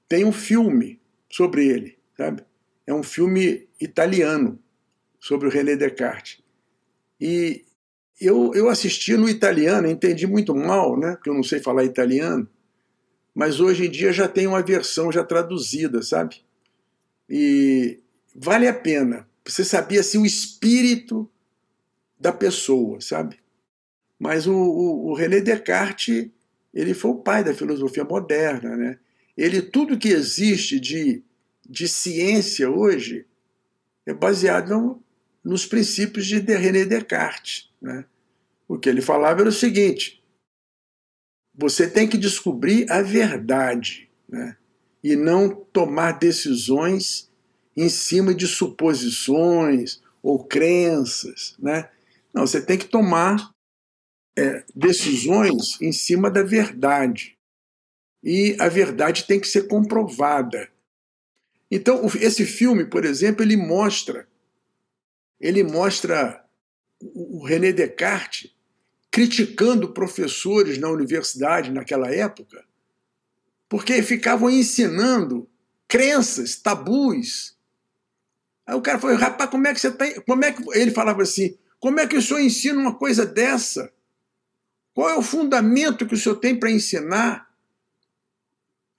[0.09, 2.43] tem um filme sobre ele, sabe?
[2.85, 4.59] É um filme italiano
[5.27, 6.39] sobre o René Descartes.
[7.21, 7.65] E
[8.21, 11.17] eu, eu assisti no italiano, entendi muito mal, né?
[11.17, 12.49] Porque eu não sei falar italiano.
[13.35, 16.45] mas hoje em dia já tem uma versão já traduzida, sabe?
[17.29, 17.99] E
[18.37, 19.29] vale a pena.
[19.45, 21.29] Você sabia assim, o espírito
[22.21, 23.41] da pessoa, sabe?
[24.17, 26.31] Mas o, o, o René Descartes,
[26.73, 28.99] ele foi o pai da filosofia moderna, né?
[29.37, 31.25] Ele, tudo que existe de,
[31.69, 33.27] de ciência hoje
[34.07, 35.03] é baseado
[35.46, 38.04] nos princípios de René Descartes, né?
[38.66, 40.20] O que ele falava era o seguinte:
[41.54, 44.56] você tem que descobrir a verdade, né?
[45.04, 47.30] E não tomar decisões
[47.76, 51.90] em cima de suposições ou crenças, né?
[52.35, 53.54] Não, você tem que tomar
[54.37, 57.38] é, decisões em cima da verdade.
[58.20, 60.68] E a verdade tem que ser comprovada.
[61.70, 64.26] Então, esse filme, por exemplo, ele mostra
[65.40, 66.44] ele mostra
[67.01, 68.55] o René Descartes
[69.11, 72.64] criticando professores na universidade naquela época,
[73.68, 75.49] porque ficavam ensinando
[75.88, 77.57] crenças, tabus.
[78.66, 80.20] Aí o cara falou, rapaz, como é que você está.
[80.22, 80.62] Como é que.
[80.79, 83.92] Ele falava assim, como é que o senhor ensina uma coisa dessa?
[84.92, 87.46] Qual é o fundamento que o senhor tem para ensinar?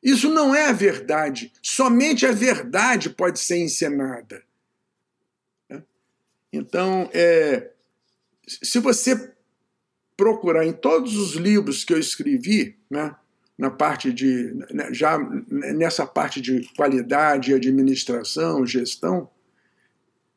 [0.02, 1.52] Isso não é a verdade.
[1.62, 4.44] Somente a verdade pode ser ensinada.
[6.52, 7.72] Então, é,
[8.48, 9.34] se você
[10.16, 13.16] procurar em todos os livros que eu escrevi, né,
[13.58, 15.18] na parte de né, já
[15.50, 19.30] nessa parte de qualidade, administração, gestão,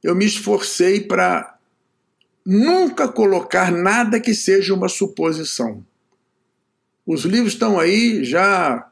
[0.03, 1.59] eu me esforcei para
[2.45, 5.85] nunca colocar nada que seja uma suposição.
[7.07, 8.91] Os livros estão aí já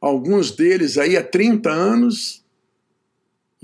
[0.00, 2.43] alguns deles aí há 30 anos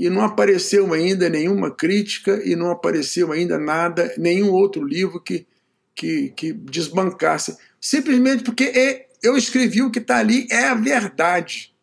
[0.01, 5.47] e não apareceu ainda nenhuma crítica e não apareceu ainda nada, nenhum outro livro que,
[5.95, 7.55] que, que desbancasse.
[7.79, 11.75] Simplesmente porque é, eu escrevi o que está ali, é a verdade.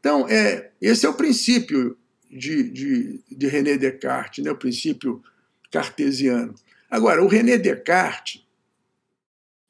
[0.00, 1.96] Então, é, esse é o princípio
[2.28, 4.50] de, de, de René Descartes, né?
[4.50, 5.22] o princípio
[5.70, 6.52] cartesiano.
[6.90, 8.44] Agora, o René Descartes,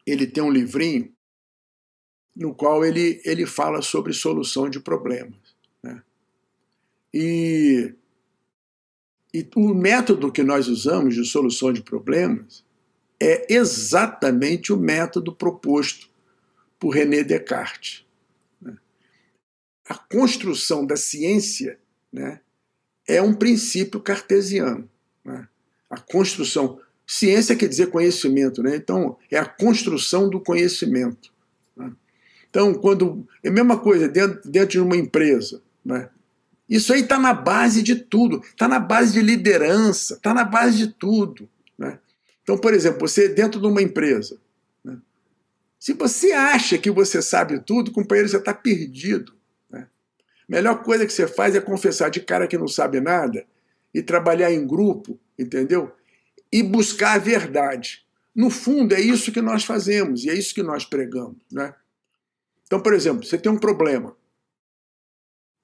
[0.07, 1.13] ele tem um livrinho
[2.35, 5.37] no qual ele, ele fala sobre solução de problemas.
[5.83, 6.01] Né?
[7.13, 7.95] E,
[9.35, 12.65] e o método que nós usamos de solução de problemas
[13.21, 16.09] é exatamente o método proposto
[16.79, 18.07] por René Descartes.
[18.61, 18.77] Né?
[19.87, 21.79] A construção da ciência
[22.11, 22.41] né,
[23.07, 24.89] é um princípio cartesiano.
[25.25, 25.47] Né?
[25.91, 26.81] A construção.
[27.07, 28.77] Ciência quer dizer conhecimento, né?
[28.77, 31.33] Então, é a construção do conhecimento.
[31.77, 31.93] Né?
[32.49, 33.27] Então, quando.
[33.43, 35.61] É a mesma coisa dentro, dentro de uma empresa.
[35.85, 36.09] Né?
[36.71, 38.41] Isso aí está na base de tudo.
[38.43, 41.49] Está na base de liderança, está na base de tudo.
[41.77, 41.99] Né?
[42.45, 44.39] Então, por exemplo, você dentro de uma empresa.
[44.85, 44.97] Né?
[45.81, 49.35] Se você acha que você sabe tudo, companheiro, você está perdido.
[49.69, 49.89] Né?
[50.49, 53.45] Melhor coisa que você faz é confessar de cara que não sabe nada
[53.93, 55.91] e trabalhar em grupo, entendeu?
[56.53, 58.07] E buscar a verdade.
[58.33, 61.39] No fundo, é isso que nós fazemos e é isso que nós pregamos.
[61.51, 61.75] Né?
[62.65, 64.15] Então, por exemplo, você tem um problema.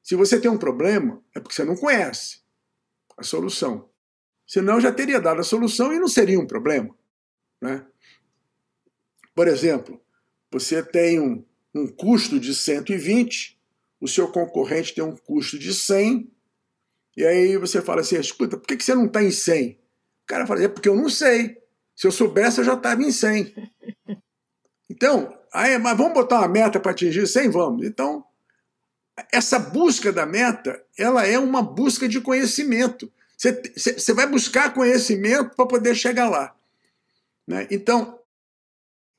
[0.06, 2.38] Se você tem um problema, é porque você não conhece
[3.18, 3.90] a solução.
[4.46, 6.96] Senão já teria dado a solução e não seria um problema.
[7.60, 7.84] Né?
[9.34, 10.00] Por exemplo,
[10.48, 13.60] você tem um, um custo de 120,
[14.00, 16.30] o seu concorrente tem um custo de 100,
[17.16, 19.72] e aí você fala assim: escuta, por que você não está em 100?
[19.72, 21.60] O cara fala: é porque eu não sei.
[21.96, 23.52] Se eu soubesse, eu já estava em 100.
[24.88, 27.50] Então, aí, mas vamos botar uma meta para atingir 100?
[27.50, 27.84] Vamos.
[27.84, 28.24] Então,
[29.32, 33.10] essa busca da meta, ela é uma busca de conhecimento.
[33.36, 36.54] Você, vai buscar conhecimento para poder chegar lá.
[37.46, 37.66] Né?
[37.70, 38.18] Então,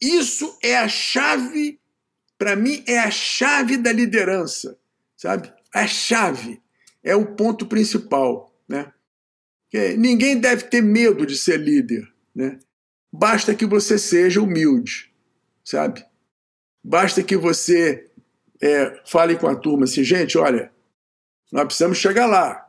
[0.01, 1.79] isso é a chave,
[2.37, 4.77] para mim, é a chave da liderança,
[5.15, 5.51] sabe?
[5.73, 6.61] A chave
[7.03, 8.91] é o ponto principal, né?
[9.97, 12.59] Ninguém deve ter medo de ser líder, né?
[13.11, 15.13] Basta que você seja humilde,
[15.63, 16.05] sabe?
[16.83, 18.06] Basta que você
[18.61, 20.71] é, fale com a turma assim, gente, olha,
[21.51, 22.67] nós precisamos chegar lá.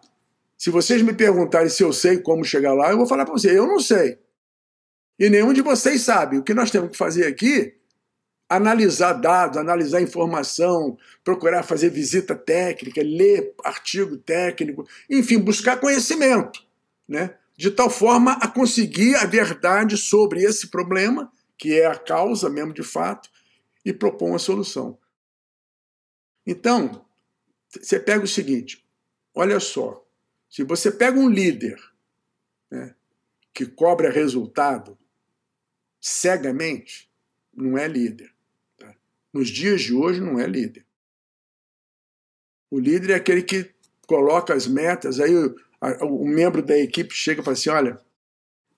[0.57, 3.57] Se vocês me perguntarem se eu sei como chegar lá, eu vou falar para você,
[3.57, 4.19] eu não sei.
[5.19, 6.39] E nenhum de vocês sabe.
[6.39, 7.75] O que nós temos que fazer aqui
[8.49, 16.65] analisar dados, analisar informação, procurar fazer visita técnica, ler artigo técnico, enfim, buscar conhecimento,
[17.07, 17.35] né?
[17.59, 22.73] de tal forma a conseguir a verdade sobre esse problema, que é a causa mesmo
[22.73, 23.29] de fato,
[23.85, 24.97] e propor uma solução.
[26.49, 27.05] Então,
[27.69, 28.83] você pega o seguinte:
[29.35, 30.03] olha só,
[30.49, 31.79] se você pega um líder
[32.71, 32.95] né,
[33.53, 34.99] que cobra resultado
[36.01, 37.13] cegamente,
[37.53, 38.33] não é líder.
[38.79, 38.95] Tá?
[39.31, 40.87] Nos dias de hoje, não é líder.
[42.71, 43.71] O líder é aquele que
[44.07, 48.01] coloca as metas, aí o, a, o membro da equipe chega e fala assim: olha,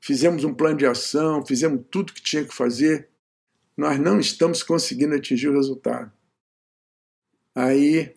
[0.00, 3.08] fizemos um plano de ação, fizemos tudo que tinha que fazer,
[3.76, 6.10] nós não estamos conseguindo atingir o resultado.
[7.60, 8.10] Aí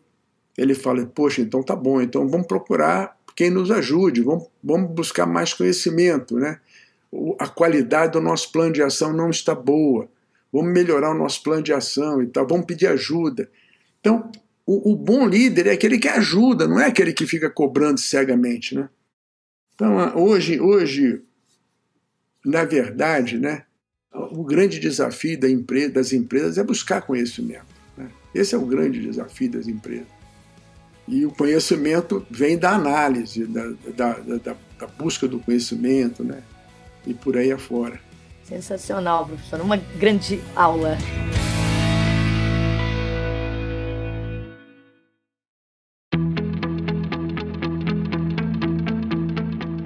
[0.58, 5.26] ele fala: Poxa, então tá bom, então vamos procurar quem nos ajude, vamos, vamos buscar
[5.26, 6.60] mais conhecimento, né?
[7.40, 10.10] A qualidade do nosso plano de ação não está boa,
[10.52, 13.50] vamos melhorar o nosso plano de ação e tal, vamos pedir ajuda.
[14.00, 14.32] Então,
[14.66, 18.76] o, o bom líder é aquele que ajuda, não é aquele que fica cobrando cegamente,
[18.76, 18.90] né?
[19.76, 21.22] Então, hoje, hoje,
[22.46, 23.64] na verdade, né,
[24.14, 25.40] o grande desafio
[25.92, 27.73] das empresas é buscar conhecimento.
[28.34, 30.08] Esse é o grande desafio das empresas.
[31.08, 36.41] E o conhecimento vem da análise, da, da, da, da busca do conhecimento, né?
[37.06, 38.00] E por aí afora.
[38.43, 39.62] Sensacional, professor.
[39.62, 40.98] Uma grande aula.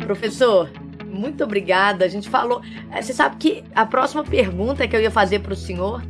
[0.06, 0.72] Professor,
[1.06, 2.06] muito obrigada.
[2.06, 2.62] A gente falou.
[2.94, 6.02] Eh, você sabe que a próxima pergunta que eu ia fazer para o senhor,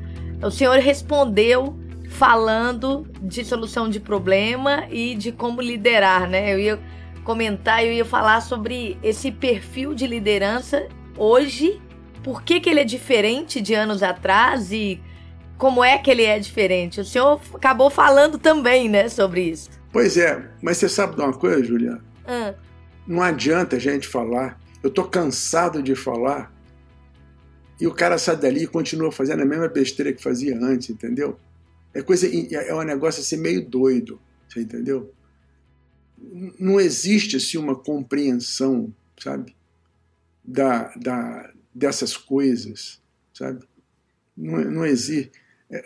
[0.43, 6.53] o senhor respondeu falando de solução de problema e de como liderar, né?
[6.53, 6.79] Eu ia
[7.23, 11.81] comentar, eu ia falar sobre esse perfil de liderança hoje,
[12.23, 15.01] por que, que ele é diferente de anos atrás e
[15.57, 17.01] como é que ele é diferente.
[17.01, 19.69] O senhor acabou falando também, né, sobre isso.
[19.91, 22.03] Pois é, mas você sabe de uma coisa, Juliana?
[22.27, 22.53] Hum.
[23.07, 24.59] Não adianta a gente falar.
[24.83, 26.53] Eu tô cansado de falar.
[27.79, 31.39] E o cara sai dali e continua fazendo a mesma besteira que fazia antes, entendeu?
[31.93, 35.13] É coisa, é um negócio assim meio doido, você entendeu?
[36.59, 39.55] Não existe assim uma compreensão, sabe,
[40.43, 43.01] da, da dessas coisas,
[43.33, 43.63] sabe?
[44.35, 45.31] Não, não existe.
[45.69, 45.83] É,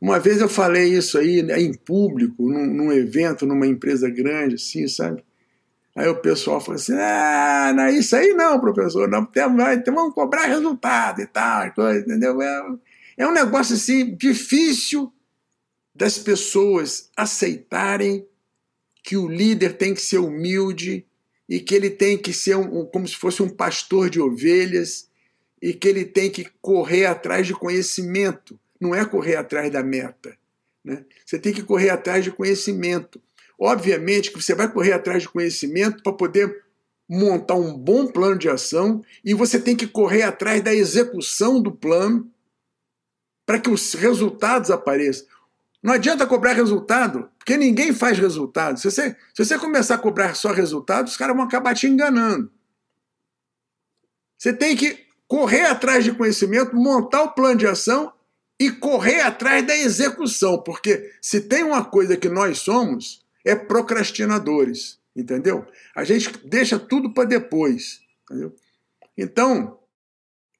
[0.00, 4.56] uma vez eu falei isso aí né, em público, num, num evento, numa empresa grande,
[4.56, 5.22] assim, sabe?
[5.94, 10.46] Aí o pessoal falou assim: ah, não, isso aí não, professor, não, temos, vamos cobrar
[10.46, 12.36] resultado e tal, coisa, entendeu?
[13.16, 15.12] É, um negócio assim difícil
[15.94, 18.26] das pessoas aceitarem
[19.02, 21.06] que o líder tem que ser humilde
[21.48, 25.08] e que ele tem que ser um, como se fosse um pastor de ovelhas
[25.60, 30.36] e que ele tem que correr atrás de conhecimento, não é correr atrás da meta.
[30.84, 31.04] Né?
[31.24, 33.20] Você tem que correr atrás de conhecimento.
[33.58, 36.62] Obviamente que você vai correr atrás de conhecimento para poder
[37.08, 41.70] montar um bom plano de ação e você tem que correr atrás da execução do
[41.70, 42.30] plano
[43.44, 45.26] para que os resultados apareçam.
[45.82, 48.78] Não adianta cobrar resultado, porque ninguém faz resultado.
[48.78, 52.50] Se você, se você começar a cobrar só resultado, os caras vão acabar te enganando.
[54.38, 58.12] Você tem que correr atrás de conhecimento, montar o plano de ação
[58.60, 65.00] e correr atrás da execução, porque se tem uma coisa que nós somos, é procrastinadores,
[65.16, 65.66] entendeu?
[65.96, 68.54] A gente deixa tudo para depois, entendeu?
[69.16, 69.78] Então,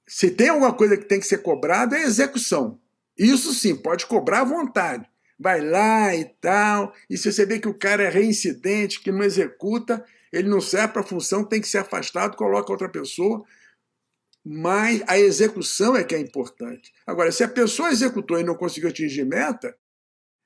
[0.06, 2.78] se tem alguma coisa que tem que ser cobrada, é execução.
[3.16, 5.06] Isso sim, pode cobrar à vontade
[5.42, 6.94] vai lá e tal.
[7.10, 10.92] E se você vê que o cara é reincidente, que não executa, ele não serve
[10.92, 13.44] para a função, tem que ser afastado, coloca outra pessoa.
[14.44, 16.92] Mas a execução é que é importante.
[17.06, 19.76] Agora, se a pessoa executou e não conseguiu atingir meta,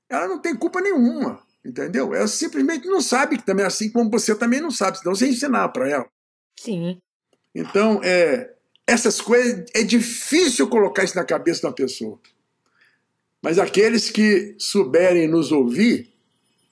[0.09, 2.15] ela não tem culpa nenhuma, entendeu?
[2.15, 5.29] Ela simplesmente não sabe que também é assim como você também não sabe, senão você
[5.29, 6.07] ensinar para ela.
[6.59, 6.99] Sim.
[7.55, 8.55] Então, é,
[8.87, 12.19] essas coisas, é difícil colocar isso na cabeça da pessoa.
[13.43, 16.13] Mas aqueles que souberem nos ouvir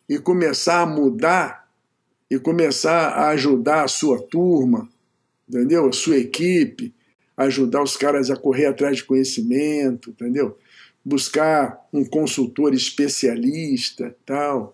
[0.08, 1.68] e começar a mudar
[2.30, 4.88] e começar a ajudar a sua turma,
[5.48, 5.88] entendeu?
[5.88, 6.94] A sua equipe,
[7.36, 10.58] ajudar os caras a correr atrás de conhecimento, entendeu?
[11.04, 14.72] Buscar um consultor especialista, tal.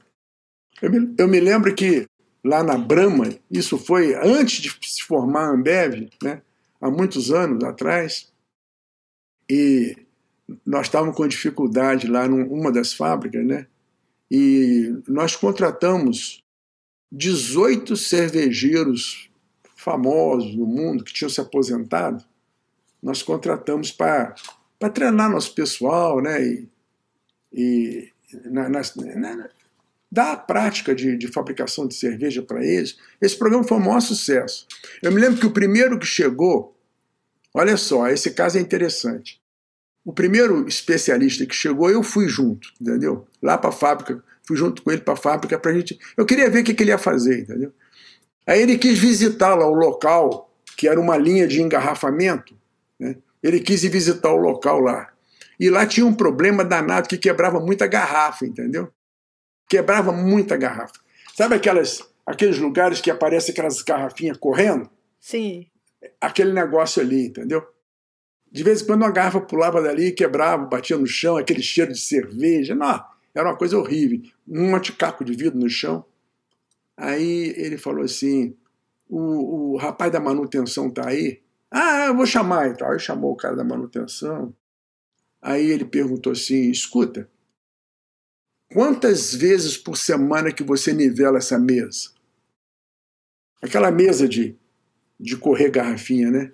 [0.81, 2.07] Eu me, eu me lembro que
[2.45, 6.43] lá na Brahma, isso foi antes de se formar a Ambev, né?
[6.81, 8.33] Há muitos anos atrás,
[9.49, 9.97] e
[10.65, 13.67] nós estávamos com dificuldade lá numa das fábricas, né?
[14.31, 16.45] E nós contratamos
[17.11, 19.31] 18 cervejeiros
[19.75, 22.25] famosos no mundo que tinham se aposentado.
[23.03, 24.35] Nós contratamos para
[24.93, 26.43] treinar nosso pessoal, né?
[26.45, 26.69] E,
[27.53, 28.13] e
[28.45, 28.81] na, na,
[29.17, 29.49] na,
[30.11, 32.97] dar a prática de, de fabricação de cerveja para eles.
[33.21, 34.67] Esse programa foi um maior sucesso.
[35.01, 36.77] Eu me lembro que o primeiro que chegou,
[37.55, 39.41] olha só, esse caso é interessante.
[40.05, 43.27] O primeiro especialista que chegou, eu fui junto, entendeu?
[43.41, 45.99] Lá para a fábrica, fui junto com ele para a fábrica para gente.
[46.17, 47.73] Eu queria ver o que, que ele ia fazer, entendeu?
[48.47, 52.57] Aí ele quis visitar lá o local, que era uma linha de engarrafamento,
[52.99, 53.17] né?
[53.43, 55.11] Ele quis ir visitar o local lá.
[55.59, 58.91] E lá tinha um problema danado que quebrava muita garrafa, entendeu?
[59.71, 60.95] Quebrava muita garrafa.
[61.33, 64.91] Sabe aquelas, aqueles lugares que aparecem aquelas garrafinhas correndo?
[65.21, 65.69] Sim.
[66.21, 67.65] Aquele negócio ali, entendeu?
[68.51, 72.01] De vez em quando uma garrafa pulava dali, quebrava, batia no chão, aquele cheiro de
[72.01, 72.75] cerveja.
[72.75, 73.01] Não,
[73.33, 74.21] era uma coisa horrível.
[74.47, 76.05] Um maticaco de vidro no chão.
[76.97, 78.57] Aí ele falou assim:
[79.09, 81.41] o, o rapaz da manutenção tá aí?
[81.71, 82.91] Ah, eu vou chamar e tal.
[82.91, 84.53] Aí chamou o cara da manutenção.
[85.41, 87.31] Aí ele perguntou assim: escuta,
[88.73, 92.11] quantas vezes por semana que você nivela essa mesa?
[93.63, 94.57] Aquela mesa de,
[95.19, 96.53] de correr garrafinha, né?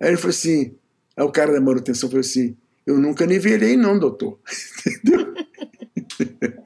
[0.00, 0.76] Aí ele falou assim:
[1.16, 2.56] Aí o cara da manutenção falou assim:
[2.86, 4.38] Eu nunca nivelei, não, doutor.
[5.96, 6.56] Entendeu?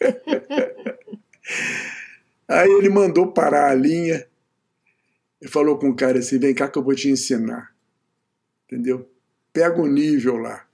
[2.48, 4.26] Aí ele mandou parar a linha
[5.40, 7.74] e falou com o cara assim: Vem cá que eu vou te ensinar.
[8.66, 9.10] Entendeu?
[9.52, 10.66] Pega o nível lá.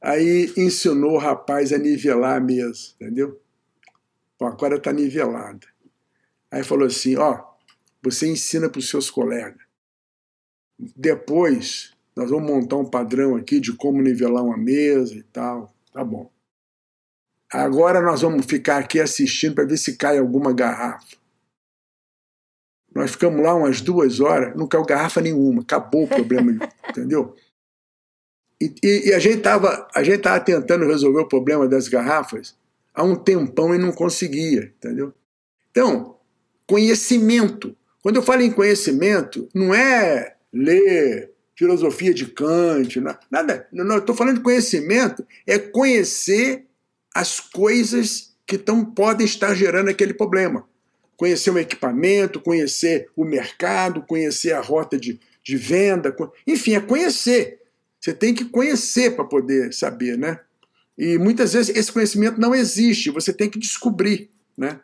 [0.00, 3.40] Aí ensinou o rapaz a nivelar a mesa, entendeu?
[4.38, 5.66] Bom, agora está nivelada.
[6.50, 7.44] Aí falou assim: Ó,
[8.02, 9.66] você ensina para os seus colegas.
[10.96, 15.74] Depois nós vamos montar um padrão aqui de como nivelar uma mesa e tal.
[15.92, 16.30] Tá bom.
[17.50, 21.16] Agora nós vamos ficar aqui assistindo para ver se cai alguma garrafa.
[22.94, 26.52] Nós ficamos lá umas duas horas, não caiu garrafa nenhuma, acabou o problema,
[26.88, 27.34] entendeu?
[28.60, 29.88] E, e, e, a gente estava
[30.22, 32.56] tava tentando resolver o problema das garrafas
[32.92, 35.14] há um tempão e não conseguia, entendeu?
[35.70, 36.16] Então,
[36.66, 37.76] conhecimento.
[38.02, 43.00] Quando eu falo em conhecimento, não é ler filosofia de Kant,
[43.30, 43.68] nada.
[43.72, 46.66] Não, estou falando de conhecimento, é conhecer
[47.14, 50.66] as coisas que tão, podem estar gerando aquele problema.
[51.16, 57.57] Conhecer o equipamento, conhecer o mercado, conhecer a rota de, de venda, enfim, é conhecer.
[58.08, 60.40] Você tem que conhecer para poder saber, né?
[60.96, 64.80] E muitas vezes esse conhecimento não existe, você tem que descobrir, né?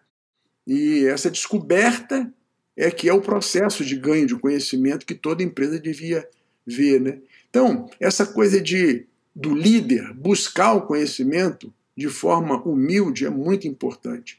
[0.66, 2.31] E essa descoberta
[2.77, 6.29] é que é o processo de ganho de conhecimento que toda empresa devia
[6.66, 7.01] ver.
[7.01, 7.18] Né?
[7.49, 14.39] Então, essa coisa de do líder buscar o conhecimento de forma humilde é muito importante.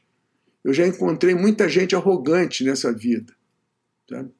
[0.62, 3.34] Eu já encontrei muita gente arrogante nessa vida.
[4.08, 4.30] Sabe?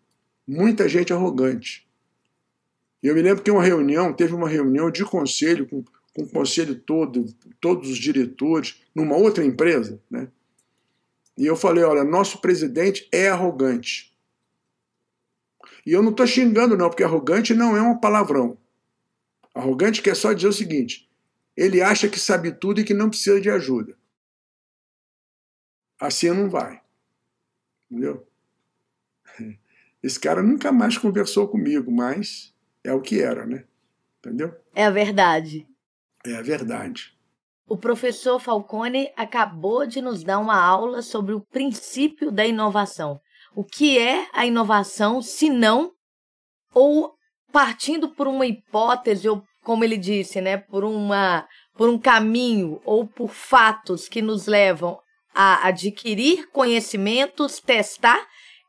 [0.46, 1.85] Muita gente arrogante.
[3.06, 6.74] Eu me lembro que uma reunião, teve uma reunião de conselho com, com o conselho
[6.74, 10.28] todo, todos os diretores, numa outra empresa, né?
[11.38, 14.12] E eu falei, olha, nosso presidente é arrogante.
[15.86, 18.58] E eu não estou xingando, não, porque arrogante não é um palavrão.
[19.54, 21.08] Arrogante quer só dizer o seguinte:
[21.56, 23.96] ele acha que sabe tudo e que não precisa de ajuda.
[26.00, 26.82] Assim não vai.
[27.88, 28.26] Entendeu?
[30.02, 32.55] Esse cara nunca mais conversou comigo, mas
[32.86, 33.64] é o que era, né?
[34.18, 34.54] Entendeu?
[34.74, 35.66] É a verdade.
[36.24, 37.12] É a verdade.
[37.68, 43.20] O professor Falcone acabou de nos dar uma aula sobre o princípio da inovação.
[43.56, 45.92] O que é a inovação, se não,
[46.72, 47.14] ou
[47.52, 53.06] partindo por uma hipótese, ou como ele disse, né, por, uma, por um caminho ou
[53.06, 55.00] por fatos que nos levam
[55.34, 58.20] a adquirir conhecimentos, testar.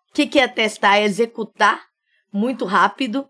[0.09, 0.97] O que, que é testar?
[0.97, 1.86] É executar
[2.34, 3.30] muito rápido,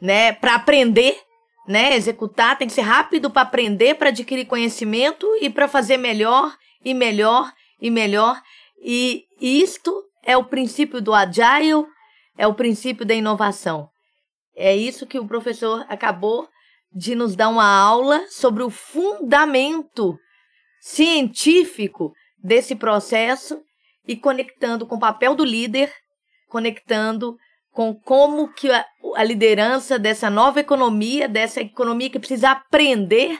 [0.00, 1.18] né, para aprender,
[1.66, 6.54] né, executar tem que ser rápido para aprender, para adquirir conhecimento e para fazer melhor
[6.84, 8.40] e melhor e melhor.
[8.82, 9.92] E isto
[10.22, 11.86] é o princípio do agile,
[12.36, 13.88] é o princípio da inovação.
[14.56, 16.48] É isso que o professor acabou
[16.92, 20.16] de nos dar uma aula sobre o fundamento
[20.80, 23.60] científico desse processo
[24.06, 25.92] e conectando com o papel do líder,
[26.48, 27.36] conectando
[27.74, 33.38] com como que a, a liderança dessa nova economia, dessa economia que precisa aprender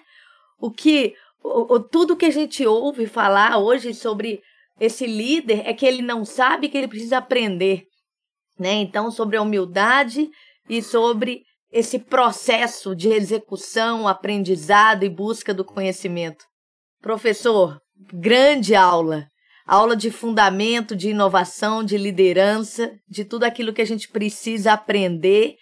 [0.59, 4.43] o que o, o, tudo que a gente ouve falar hoje sobre
[4.80, 7.85] esse líder é que ele não sabe que ele precisa aprender,
[8.59, 8.72] né?
[8.72, 10.28] Então, sobre a humildade
[10.68, 16.45] e sobre esse processo de execução, aprendizado e busca do conhecimento.
[17.01, 17.78] Professor,
[18.12, 19.26] grande aula.
[19.66, 25.56] Aula de fundamento, de inovação, de liderança, de tudo aquilo que a gente precisa aprender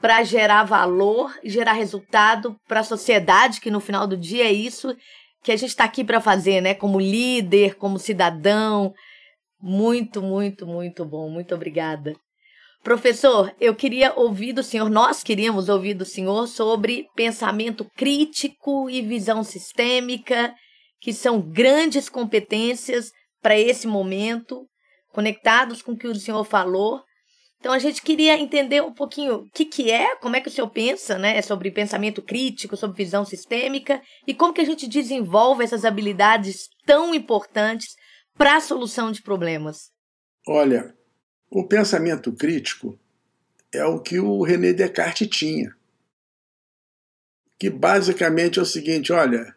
[0.00, 4.96] para gerar valor, gerar resultado para a sociedade, que no final do dia é isso
[5.42, 6.74] que a gente está aqui para fazer, né?
[6.74, 8.92] Como líder, como cidadão.
[9.60, 11.28] Muito, muito, muito bom.
[11.28, 12.14] Muito obrigada.
[12.82, 19.02] Professor, eu queria ouvir do senhor, nós queríamos ouvir do senhor sobre pensamento crítico e
[19.02, 20.54] visão sistêmica,
[21.00, 24.66] que são grandes competências para esse momento,
[25.12, 27.02] conectados com o que o senhor falou,
[27.58, 30.50] então a gente queria entender um pouquinho o que, que é, como é que o
[30.50, 35.64] senhor pensa, né, sobre pensamento crítico, sobre visão sistêmica e como que a gente desenvolve
[35.64, 37.96] essas habilidades tão importantes
[38.36, 39.90] para a solução de problemas?
[40.46, 40.94] Olha,
[41.50, 42.98] o pensamento crítico
[43.72, 45.76] é o que o René Descartes tinha.
[47.58, 49.54] Que basicamente é o seguinte: olha,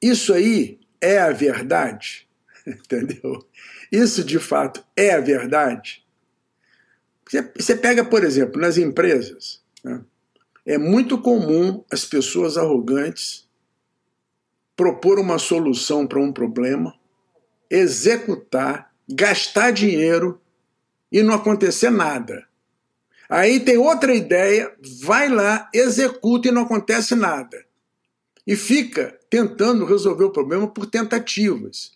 [0.00, 2.28] isso aí é a verdade,
[2.66, 3.46] entendeu?
[3.90, 6.04] Isso de fato é a verdade.
[7.56, 10.00] Você pega, por exemplo, nas empresas, né?
[10.66, 13.48] é muito comum as pessoas arrogantes
[14.80, 16.94] propor uma solução para um problema,
[17.68, 20.40] executar, gastar dinheiro
[21.12, 22.48] e não acontecer nada.
[23.28, 27.62] Aí tem outra ideia, vai lá, executa e não acontece nada.
[28.46, 31.92] E fica tentando resolver o problema por tentativas.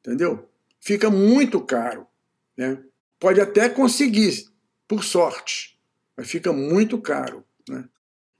[0.00, 0.46] Entendeu?
[0.78, 2.06] Fica muito caro.
[2.54, 2.80] Né?
[3.18, 4.46] Pode até conseguir,
[4.86, 5.80] por sorte,
[6.14, 7.42] mas fica muito caro.
[7.66, 7.88] Né?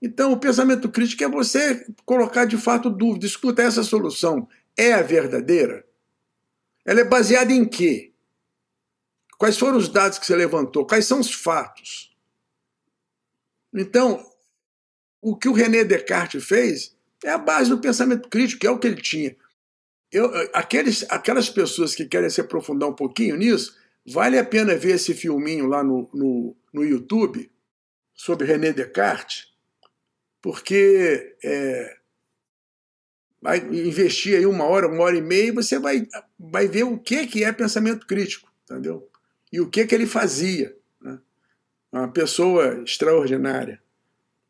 [0.01, 3.25] Então, o pensamento crítico é você colocar de fato dúvida.
[3.25, 5.87] Escuta, essa solução é a verdadeira?
[6.85, 8.13] Ela é baseada em quê?
[9.39, 10.87] Quais foram os dados que você levantou?
[10.87, 12.15] Quais são os fatos?
[13.73, 14.25] Então,
[15.21, 16.94] o que o René Descartes fez
[17.25, 19.35] é a base do pensamento crítico, é o que ele tinha.
[20.13, 24.97] Eu, aqueles, aquelas pessoas que querem se aprofundar um pouquinho nisso, vale a pena ver
[24.97, 27.51] esse filminho lá no, no, no YouTube
[28.15, 29.53] sobre René Descartes,
[30.41, 31.97] porque é,
[33.41, 36.07] vai investir aí uma hora, uma hora e meia, e você vai,
[36.39, 39.11] vai ver o que, que é pensamento crítico, entendeu?
[39.51, 40.77] E o que, que ele fazia.
[41.01, 41.19] Né?
[41.91, 43.83] Uma pessoa extraordinária.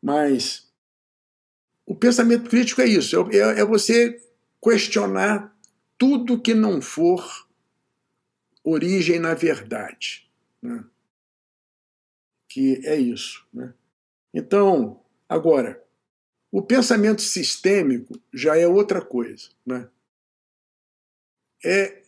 [0.01, 0.64] Mas
[1.85, 4.19] o pensamento crítico é isso, é, é, é você
[4.61, 5.55] questionar
[5.97, 7.47] tudo que não for
[8.63, 10.29] origem na verdade.
[10.61, 10.83] Né?
[12.49, 13.45] Que é isso.
[13.53, 13.73] Né?
[14.33, 15.81] Então, agora,
[16.51, 19.49] o pensamento sistêmico já é outra coisa.
[19.65, 19.87] Né?
[21.63, 22.01] É,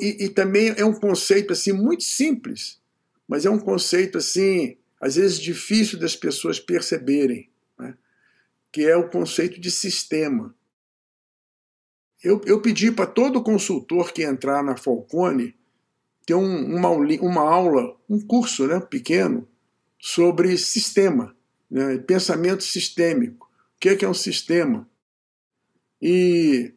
[0.00, 2.80] e, e, também é um conceito assim muito simples,
[3.26, 7.50] mas é um conceito assim às vezes difícil das pessoas perceberem?
[8.72, 10.54] Que é o conceito de sistema.
[12.22, 15.56] Eu, eu pedi para todo consultor que entrar na Falcone
[16.26, 19.48] ter um, uma, uma aula, um curso né, pequeno
[19.98, 21.34] sobre sistema,
[21.70, 23.46] né, pensamento sistêmico.
[23.46, 24.88] O que é, que é um sistema?
[26.02, 26.74] E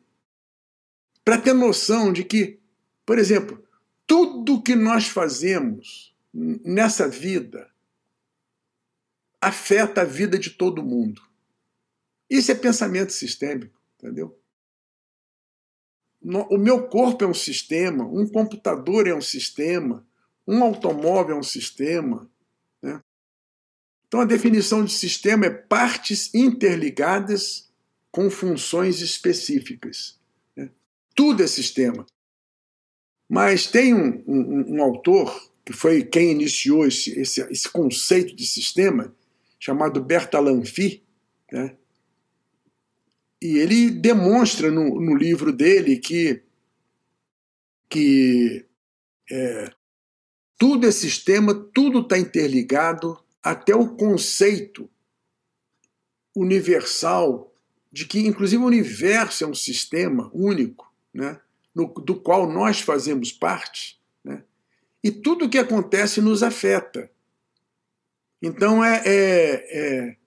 [1.26, 2.60] para ter noção de que,
[3.06, 3.62] por exemplo,
[4.08, 7.70] tudo que nós fazemos nessa vida
[9.42, 11.22] afeta a vida de todo mundo.
[12.32, 14.40] Isso é pensamento sistêmico, entendeu?
[16.50, 20.08] O meu corpo é um sistema, um computador é um sistema,
[20.48, 22.32] um automóvel é um sistema.
[22.82, 23.02] Né?
[24.08, 27.70] Então, a definição de sistema é partes interligadas
[28.10, 30.18] com funções específicas.
[30.56, 30.70] Né?
[31.14, 32.06] Tudo é sistema.
[33.28, 38.46] Mas tem um, um, um, autor, que foi quem iniciou esse, esse, esse conceito de
[38.46, 39.14] sistema,
[39.60, 41.04] chamado Bertalanffy,
[41.52, 41.76] né?
[43.42, 46.44] E ele demonstra no, no, livro dele que,
[47.90, 48.66] que
[49.32, 49.72] é,
[50.58, 54.88] tudo é sistema, tudo está interligado, até o conceito
[56.36, 57.52] universal
[57.92, 61.40] de que, inclusive, o universo é um sistema único, né?
[61.74, 64.44] no, do qual nós fazemos parte, né?
[65.04, 67.10] e tudo o que acontece nos afeta.
[68.42, 70.18] Então é, é, é,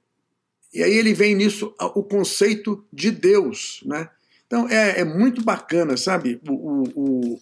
[0.75, 4.09] e aí ele vem nisso o conceito de Deus, né?
[4.47, 7.41] Então é, é muito bacana, sabe, o, o, o,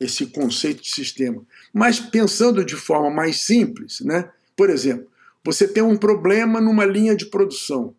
[0.00, 1.42] esse conceito de sistema.
[1.72, 4.30] Mas pensando de forma mais simples, né?
[4.56, 5.08] Por exemplo,
[5.44, 7.94] você tem um problema numa linha de produção.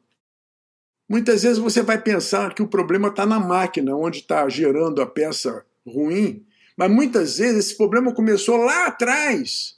[1.08, 5.06] Muitas vezes você vai pensar que o problema está na máquina, onde está gerando a
[5.06, 6.44] peça ruim,
[6.76, 9.76] mas muitas vezes esse problema começou lá atrás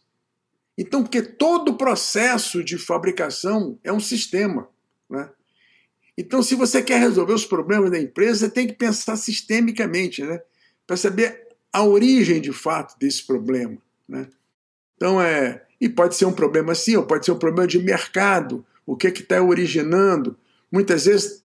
[0.77, 4.69] então, porque todo o processo de fabricação é um sistema.
[5.09, 5.29] Né?
[6.17, 10.41] Então, se você quer resolver os problemas da empresa, você tem que pensar sistemicamente, né?
[10.85, 13.77] para saber a origem de fato desse problema.
[14.07, 14.27] Né?
[14.95, 15.63] Então, é.
[15.79, 19.09] E pode ser um problema assim, ou pode ser um problema de mercado, o que
[19.09, 20.35] está originando.
[20.71, 21.43] Muitas vezes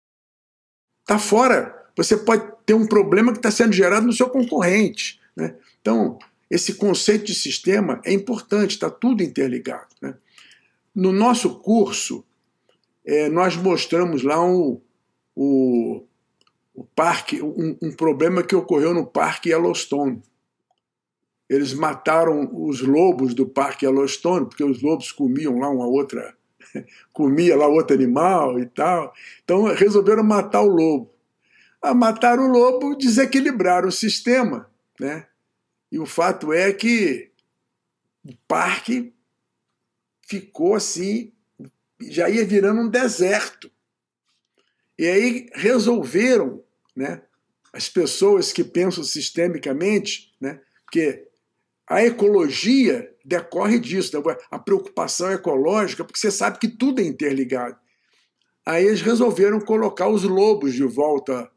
[1.03, 1.87] está fora.
[1.97, 5.21] Você pode ter um problema que está sendo gerado no seu concorrente.
[5.37, 5.55] Né?
[5.81, 6.19] Então,
[6.51, 9.95] esse conceito de sistema é importante, está tudo interligado.
[10.03, 10.15] Né?
[10.93, 12.25] No nosso curso,
[13.07, 14.81] é, nós mostramos lá um,
[15.35, 16.05] o,
[16.75, 20.21] o parque, um, um, problema que ocorreu no Parque Yellowstone.
[21.49, 26.37] Eles mataram os lobos do Parque Yellowstone, porque os lobos comiam lá uma outra,
[27.13, 29.15] comia lá outro animal e tal.
[29.45, 31.15] Então resolveram matar o lobo.
[31.81, 35.29] a matar o lobo, desequilibrar o sistema, né?
[35.93, 37.31] E o fato é que
[38.25, 39.15] o parque
[40.27, 41.33] ficou assim,
[42.01, 43.71] já ia virando um deserto.
[44.99, 46.63] E aí resolveram,
[46.95, 47.23] né,
[47.73, 51.27] as pessoas que pensam sistemicamente, né, porque
[51.87, 54.13] a ecologia decorre disso,
[54.51, 57.77] a preocupação ecológica, porque você sabe que tudo é interligado.
[58.65, 61.51] Aí eles resolveram colocar os lobos de volta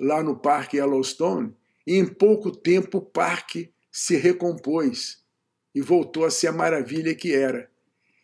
[0.00, 1.54] lá no Parque Yellowstone,
[1.86, 5.22] e em pouco tempo o parque se recompôs
[5.74, 7.70] e voltou a ser a maravilha que era.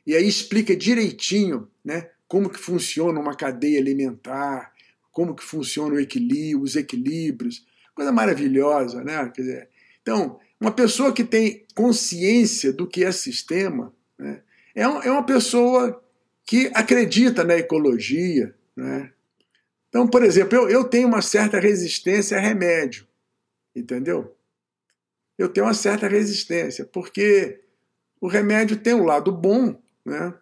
[0.07, 4.73] E aí explica direitinho né, como que funciona uma cadeia alimentar,
[5.13, 9.31] como que funciona o equilíbrio, os equilíbrios, coisa maravilhosa, né?
[9.35, 9.69] Quer dizer,
[10.03, 14.43] então, uma pessoa que tem consciência do que é sistema né,
[14.75, 16.03] é, um, é uma pessoa
[16.45, 18.55] que acredita na ecologia.
[18.77, 19.13] Né?
[19.89, 23.07] Então, por exemplo, eu, eu tenho uma certa resistência a remédio,
[23.75, 24.37] entendeu?
[25.39, 27.61] Eu tenho uma certa resistência, porque
[28.21, 29.81] o remédio tem um lado bom,
[30.11, 30.35] né?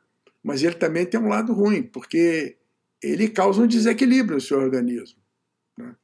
[0.43, 2.57] mas ele também tem um lado ruim, porque
[3.03, 5.21] ele causa um desequilíbrio no seu organismo.
[5.77, 5.95] Né?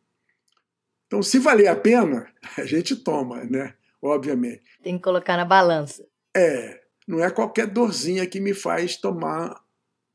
[1.06, 3.74] Então, se valer a pena, a gente toma, né?
[4.02, 4.62] obviamente.
[4.82, 6.06] Tem que colocar na balança.
[6.36, 9.62] É, não é qualquer dorzinha que me faz tomar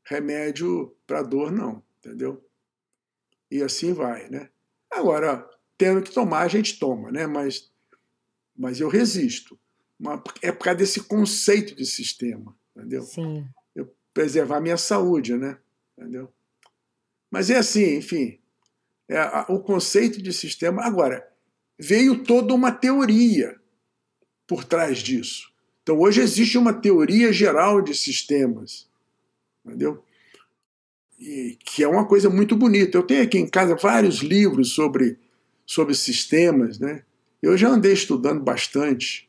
[0.04, 2.44] remédio para dor, não, entendeu?
[3.50, 4.48] E assim vai, né?
[4.90, 7.26] Agora, tendo que tomar, a gente toma, né?
[7.26, 7.70] Mas,
[8.56, 9.58] mas eu resisto.
[10.40, 13.02] É por causa desse conceito de sistema, entendeu?
[13.02, 13.46] Sim.
[13.74, 15.58] Eu preservar a minha saúde, né?
[15.96, 16.32] Entendeu?
[17.30, 18.38] Mas é assim, enfim.
[19.08, 20.82] É, o conceito de sistema.
[20.82, 21.28] Agora,
[21.78, 23.58] veio toda uma teoria
[24.46, 25.50] por trás disso.
[25.82, 28.88] Então, hoje existe uma teoria geral de sistemas,
[29.64, 30.04] entendeu?
[31.18, 32.96] E, que é uma coisa muito bonita.
[32.96, 35.18] Eu tenho aqui em casa vários livros sobre,
[35.66, 37.04] sobre sistemas, né?
[37.42, 39.28] Eu já andei estudando bastante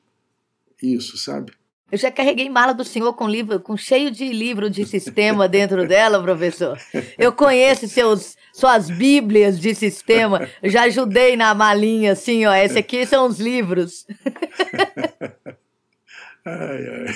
[0.82, 1.54] isso, sabe?
[1.92, 5.88] Eu já carreguei mala do senhor com livro, com cheio de livro de sistema dentro
[5.88, 6.80] dela, professor.
[7.18, 10.48] Eu conheço seus suas bíblias de sistema.
[10.62, 12.54] Eu já ajudei na malinha, assim, ó.
[12.54, 14.06] Esse aqui são os livros.
[16.46, 17.16] ai, ai.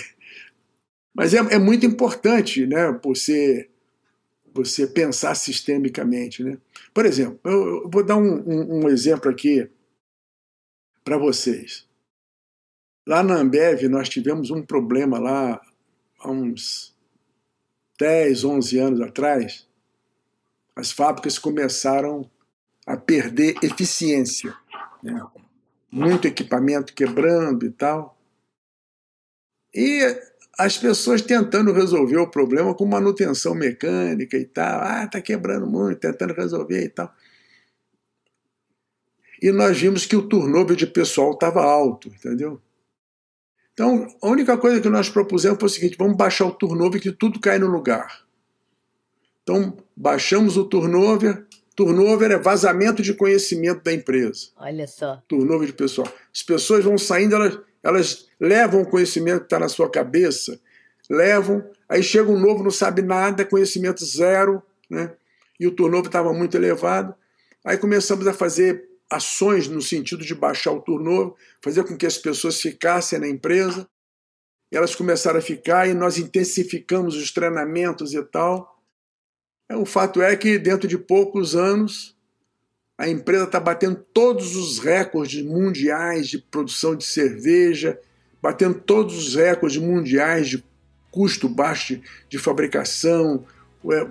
[1.13, 3.69] Mas é, é, muito importante, né, você,
[4.53, 6.57] você pensar sistemicamente, né?
[6.93, 9.69] Por exemplo, eu, eu vou dar um, um, um exemplo aqui
[11.05, 11.84] para vocês.
[13.07, 15.61] Lá na Ambev, nós tivemos um problema lá
[16.19, 16.95] há uns
[17.99, 19.67] 10, 11 anos atrás.
[20.75, 22.29] As fábricas começaram
[22.85, 24.53] a perder eficiência.
[25.03, 25.23] Né?
[25.91, 28.17] Muito equipamento quebrando e tal.
[29.73, 30.01] E
[30.57, 34.81] as pessoas tentando resolver o problema com manutenção mecânica e tal.
[34.81, 37.13] Ah, tá quebrando muito, tentando resolver e tal.
[39.41, 42.61] E nós vimos que o turnover de pessoal estava alto, entendeu?
[43.75, 47.11] Então, a única coisa que nós propusemos foi o seguinte: vamos baixar o turnover que
[47.11, 48.25] tudo cai no lugar.
[49.43, 51.45] Então, baixamos o turnover.
[51.75, 54.47] Turnover é vazamento de conhecimento da empresa.
[54.55, 55.21] Olha só.
[55.27, 56.07] Turnover de pessoal.
[56.33, 60.57] As pessoas vão saindo, elas, elas levam o conhecimento que está na sua cabeça,
[61.09, 65.11] levam, aí chega um novo, não sabe nada, conhecimento zero, né?
[65.59, 67.13] e o turnover estava muito elevado.
[67.63, 72.17] Aí começamos a fazer ações no sentido de baixar o turnover, fazer com que as
[72.17, 73.87] pessoas ficassem na empresa.
[74.71, 78.81] Elas começaram a ficar e nós intensificamos os treinamentos e tal.
[79.69, 82.15] É, o fato é que dentro de poucos anos
[82.97, 87.99] a empresa está batendo todos os recordes mundiais de produção de cerveja,
[88.41, 90.63] batendo todos os recordes mundiais de
[91.11, 93.45] custo baixo de, de fabricação,
[93.91, 94.07] é,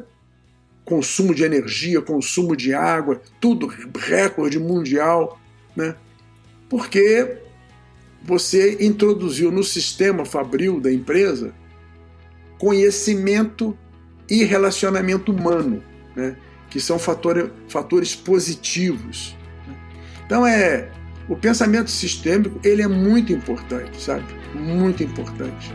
[0.85, 3.67] consumo de energia, consumo de água, tudo
[3.97, 5.41] recorde mundial,
[5.75, 5.95] né?
[6.69, 7.39] Porque
[8.23, 11.55] você introduziu no sistema fabril da empresa
[12.59, 13.77] conhecimento
[14.29, 15.83] e relacionamento humano,
[16.17, 16.37] né?
[16.71, 19.37] que são fatores, fatores positivos.
[20.25, 20.89] Então é
[21.29, 24.25] o pensamento sistêmico ele é muito importante, sabe?
[24.55, 25.73] Muito importante.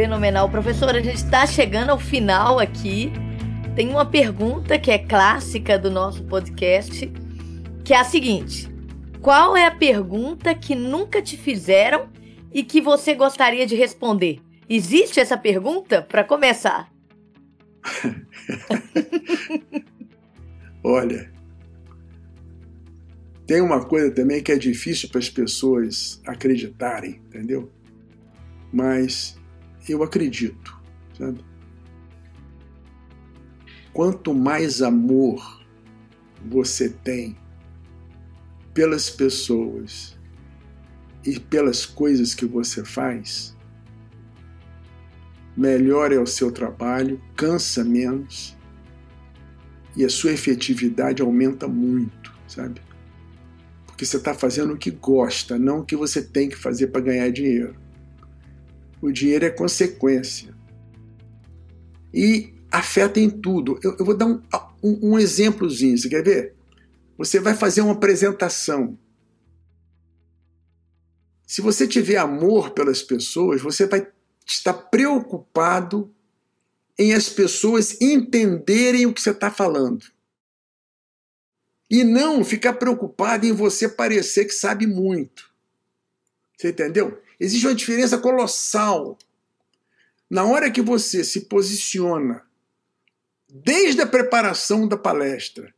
[0.00, 0.48] Fenomenal.
[0.48, 3.12] Professor, a gente está chegando ao final aqui.
[3.76, 7.12] Tem uma pergunta que é clássica do nosso podcast,
[7.84, 8.66] que é a seguinte:
[9.20, 12.08] Qual é a pergunta que nunca te fizeram
[12.50, 14.40] e que você gostaria de responder?
[14.66, 16.90] Existe essa pergunta para começar?
[20.82, 21.30] Olha,
[23.46, 27.70] tem uma coisa também que é difícil para as pessoas acreditarem, entendeu?
[28.72, 29.38] Mas
[29.88, 30.78] eu acredito,
[31.16, 31.44] sabe?
[33.92, 35.64] quanto mais amor
[36.46, 37.36] você tem
[38.72, 40.18] pelas pessoas
[41.24, 43.54] e pelas coisas que você faz,
[45.56, 48.56] melhor é o seu trabalho, cansa menos
[49.96, 52.80] e a sua efetividade aumenta muito, sabe?
[53.84, 57.02] Porque você está fazendo o que gosta, não o que você tem que fazer para
[57.02, 57.78] ganhar dinheiro.
[59.00, 60.54] O dinheiro é consequência.
[62.12, 63.78] E afeta em tudo.
[63.82, 64.42] Eu, eu vou dar um,
[64.82, 66.54] um, um exemplozinho, você quer ver?
[67.16, 68.98] Você vai fazer uma apresentação.
[71.46, 74.06] Se você tiver amor pelas pessoas, você vai
[74.46, 76.14] estar preocupado
[76.98, 80.04] em as pessoas entenderem o que você está falando.
[81.90, 85.50] E não ficar preocupado em você parecer que sabe muito.
[86.56, 87.20] Você entendeu?
[87.40, 89.18] Existe uma diferença colossal.
[90.28, 92.44] Na hora que você se posiciona,
[93.48, 95.74] desde a preparação da palestra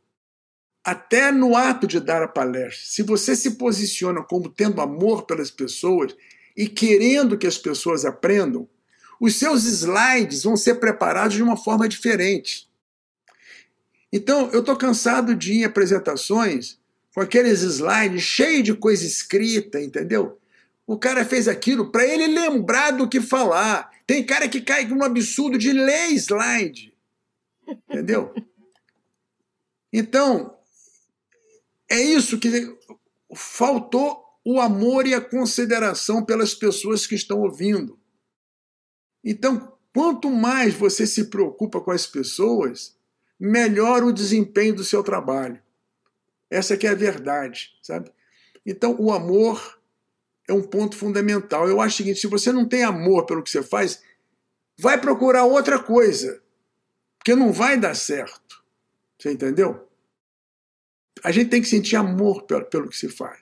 [0.84, 5.50] até no ato de dar a palestra, se você se posiciona como tendo amor pelas
[5.50, 6.14] pessoas
[6.56, 8.68] e querendo que as pessoas aprendam,
[9.20, 12.68] os seus slides vão ser preparados de uma forma diferente.
[14.12, 16.78] Então, eu estou cansado de ir em apresentações
[17.14, 20.41] com aqueles slides cheios de coisa escrita, entendeu?
[20.87, 23.91] O cara fez aquilo para ele lembrar do que falar.
[24.07, 26.93] Tem cara que cai no absurdo de ler slide.
[27.89, 28.35] Entendeu?
[29.93, 30.57] Então,
[31.89, 32.76] é isso que
[33.35, 37.99] faltou o amor e a consideração pelas pessoas que estão ouvindo.
[39.22, 42.97] Então, quanto mais você se preocupa com as pessoas,
[43.39, 45.62] melhor o desempenho do seu trabalho.
[46.51, 48.11] Essa que é a verdade, sabe?
[48.64, 49.80] Então, o amor
[50.49, 51.68] é um ponto fundamental.
[51.68, 54.03] Eu acho o seguinte, se você não tem amor pelo que você faz,
[54.78, 56.43] vai procurar outra coisa,
[57.18, 58.62] porque não vai dar certo.
[59.18, 59.88] Você entendeu?
[61.22, 63.40] A gente tem que sentir amor pelo, pelo que se faz.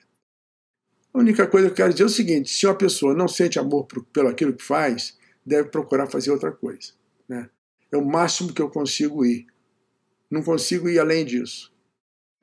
[1.13, 3.59] A única coisa que eu quero dizer é o seguinte: se uma pessoa não sente
[3.59, 6.93] amor por, pelo aquilo que faz, deve procurar fazer outra coisa.
[7.27, 7.49] Né?
[7.91, 9.47] É o máximo que eu consigo ir.
[10.29, 11.70] Não consigo ir além disso.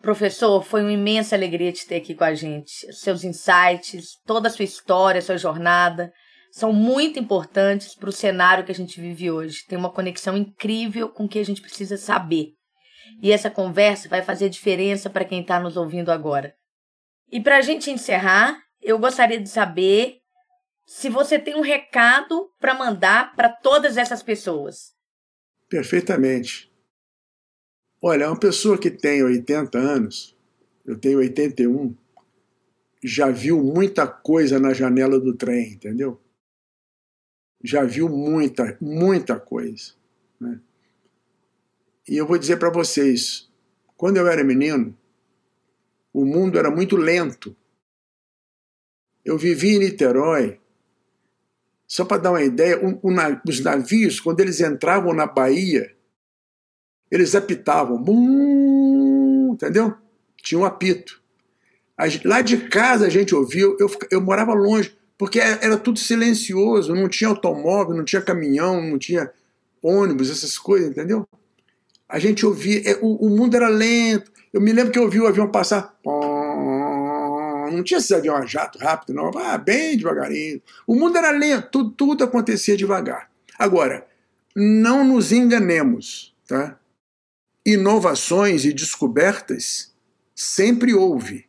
[0.01, 2.93] Professor, foi uma imensa alegria te ter aqui com a gente.
[2.93, 6.13] Seus insights, toda a sua história, sua jornada
[6.51, 9.65] são muito importantes para o cenário que a gente vive hoje.
[9.69, 12.53] Tem uma conexão incrível com o que a gente precisa saber.
[13.23, 16.55] E essa conversa vai fazer diferença para quem está nos ouvindo agora.
[17.31, 20.19] E para a gente encerrar, eu gostaria de saber
[20.87, 24.95] se você tem um recado para mandar para todas essas pessoas.
[25.69, 26.71] Perfeitamente.
[28.01, 30.37] Olha, uma pessoa que tem 80 anos,
[30.87, 31.97] eu tenho 81,
[33.03, 36.21] já viu muita coisa na janela do trem, entendeu?
[37.63, 39.95] Já viu muita, muita coisa.
[40.41, 40.61] Né?
[42.09, 43.51] E eu vou dizer para vocês,
[43.97, 44.97] quando eu era menino,
[46.13, 47.55] o mundo era muito lento.
[49.25, 50.61] Eu vivi em Niterói,
[51.85, 52.79] só para dar uma ideia,
[53.45, 55.98] os navios, quando eles entravam na Bahia,
[57.11, 59.95] eles apitavam, bum, entendeu?
[60.43, 61.21] Tinha um apito.
[62.25, 67.09] Lá de casa a gente ouviu, eu, eu morava longe, porque era tudo silencioso, não
[67.09, 69.31] tinha automóvel, não tinha caminhão, não tinha
[69.83, 71.27] ônibus, essas coisas, entendeu?
[72.09, 74.31] A gente ouvia, é, o, o mundo era lento.
[74.53, 75.99] Eu me lembro que eu ouvi o avião passar,
[77.71, 80.61] não tinha esse avião a jato rápido, não, ah, bem devagarinho.
[80.87, 83.31] O mundo era lento, tudo, tudo acontecia devagar.
[83.59, 84.07] Agora,
[84.55, 86.79] não nos enganemos, tá?
[87.73, 89.95] Inovações e descobertas
[90.35, 91.49] sempre houve.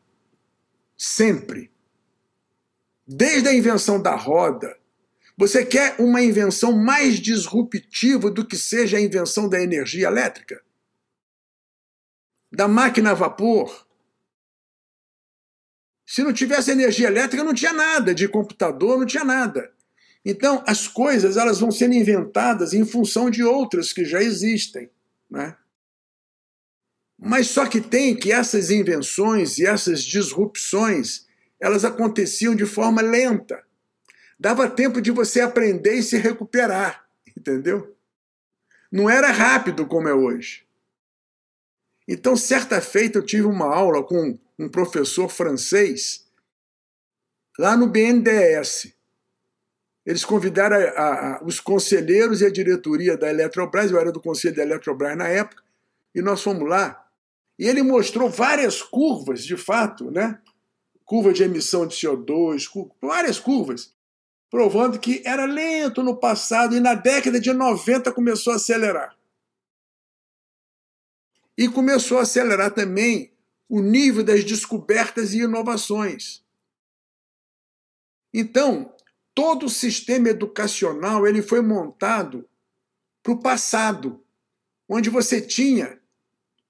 [0.97, 1.72] Sempre.
[3.07, 4.78] Desde a invenção da roda,
[5.38, 10.61] você quer uma invenção mais disruptiva do que seja a invenção da energia elétrica?
[12.51, 13.88] Da máquina a vapor?
[16.05, 19.72] Se não tivesse energia elétrica, não tinha nada de computador, não tinha nada.
[20.26, 24.89] Então, as coisas elas vão sendo inventadas em função de outras que já existem.
[25.30, 25.55] Né?
[27.22, 31.28] Mas só que tem que essas invenções e essas disrupções,
[31.59, 33.61] elas aconteciam de forma lenta.
[34.39, 37.05] Dava tempo de você aprender e se recuperar,
[37.38, 37.93] entendeu?
[38.89, 40.65] Não era rápido como é hoje.
[42.07, 46.26] Então, certa feita, eu tive uma aula com um professor francês
[47.59, 48.93] lá no BNDES.
[50.05, 54.55] Eles convidaram a, a, os conselheiros e a diretoria da Eletrobras, eu era do conselho
[54.55, 55.61] da Eletrobras na época,
[56.15, 57.09] e nós fomos lá
[57.60, 60.41] e ele mostrou várias curvas, de fato, né?
[61.03, 62.70] Curva de emissão de CO2,
[63.01, 63.93] várias curvas,
[64.49, 69.20] provando que era lento no passado e na década de 90 começou a acelerar.
[71.57, 73.34] e começou a acelerar também
[73.68, 76.41] o nível das descobertas e inovações.
[78.34, 78.95] Então,
[79.36, 82.47] todo o sistema educacional ele foi montado
[83.22, 84.24] para o passado,
[84.88, 85.99] onde você tinha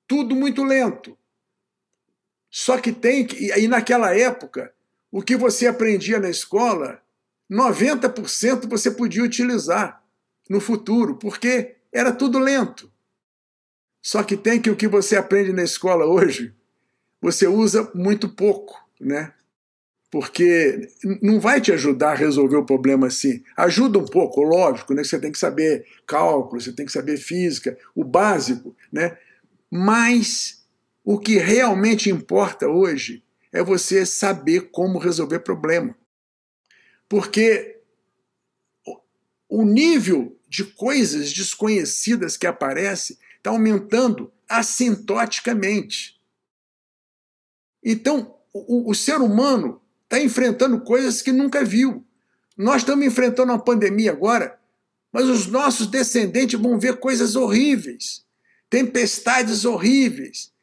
[0.10, 1.16] tudo muito lento.
[2.50, 3.52] Só que tem que.
[3.56, 4.74] E naquela época,
[5.12, 7.00] o que você aprendia na escola,
[7.50, 10.04] 90% você podia utilizar
[10.50, 12.92] no futuro, porque era tudo lento.
[14.02, 16.56] Só que tem que o que você aprende na escola hoje,
[17.22, 19.32] você usa muito pouco, né?
[20.10, 20.90] Porque
[21.22, 23.44] não vai te ajudar a resolver o problema assim.
[23.56, 25.04] Ajuda um pouco, lógico, né?
[25.04, 29.16] Você tem que saber cálculo, você tem que saber física, o básico, né?
[29.70, 30.66] Mas
[31.04, 35.96] o que realmente importa hoje é você saber como resolver problema.
[37.08, 37.82] Porque
[39.48, 46.20] o nível de coisas desconhecidas que aparece está aumentando assintoticamente.
[47.84, 52.06] Então, o, o ser humano está enfrentando coisas que nunca viu.
[52.58, 54.60] Nós estamos enfrentando uma pandemia agora,
[55.12, 58.26] mas os nossos descendentes vão ver coisas horríveis,
[58.70, 60.54] tempestades horríveis,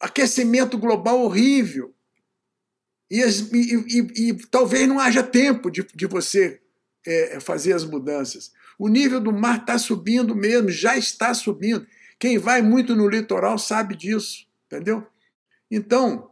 [0.00, 1.94] aquecimento global horrível.
[3.10, 6.60] E, e, e, e talvez não haja tempo de, de você
[7.06, 8.52] é, fazer as mudanças.
[8.78, 11.86] O nível do mar está subindo mesmo, já está subindo.
[12.18, 15.06] Quem vai muito no litoral sabe disso, entendeu?
[15.70, 16.30] Então,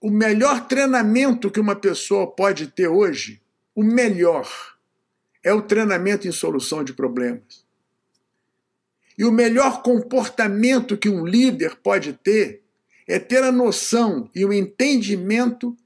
[0.00, 3.42] o melhor treinamento que uma pessoa pode ter hoje,
[3.74, 4.48] o melhor,
[5.42, 7.66] é o treinamento em solução de problemas.
[9.18, 12.62] E o melhor comportamento que um líder pode ter
[13.08, 15.76] é ter a noção e o entendimento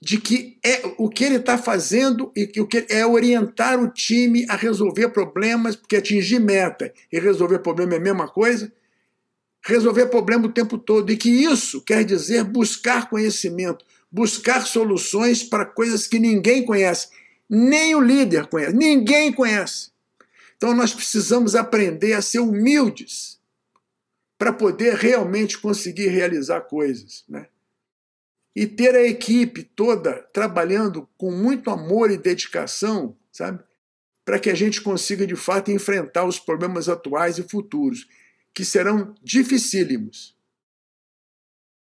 [0.00, 3.88] de que é o que ele está fazendo e que o que é orientar o
[3.88, 8.72] time a resolver problemas, porque atingir meta e resolver problema é a mesma coisa,
[9.64, 15.64] resolver problema o tempo todo e que isso quer dizer buscar conhecimento, buscar soluções para
[15.64, 17.08] coisas que ninguém conhece,
[17.48, 19.91] nem o líder conhece, ninguém conhece.
[20.62, 23.40] Então nós precisamos aprender a ser humildes
[24.38, 27.48] para poder realmente conseguir realizar coisas, né?
[28.54, 33.58] e ter a equipe toda trabalhando com muito amor e dedicação, sabe?
[34.24, 38.06] Para que a gente consiga de fato enfrentar os problemas atuais e futuros,
[38.54, 40.36] que serão dificílimos.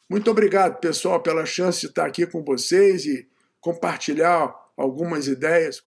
[0.08, 3.28] Muito obrigado, pessoal, pela chance de estar aqui com vocês e
[3.60, 5.82] compartilhar algumas ideias.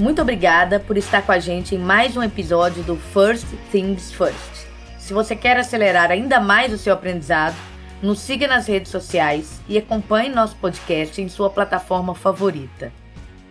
[0.00, 4.66] Muito obrigada por estar com a gente em mais um episódio do First Things First.
[4.98, 7.54] Se você quer acelerar ainda mais o seu aprendizado,
[8.00, 12.90] nos siga nas redes sociais e acompanhe nosso podcast em sua plataforma favorita.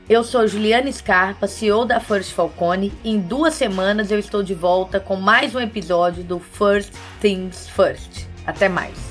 [0.09, 4.55] Eu sou Juliana Scarpa, CEO da First Falcone, e em duas semanas eu estou de
[4.55, 8.25] volta com mais um episódio do First Things First.
[8.43, 9.08] Até mais!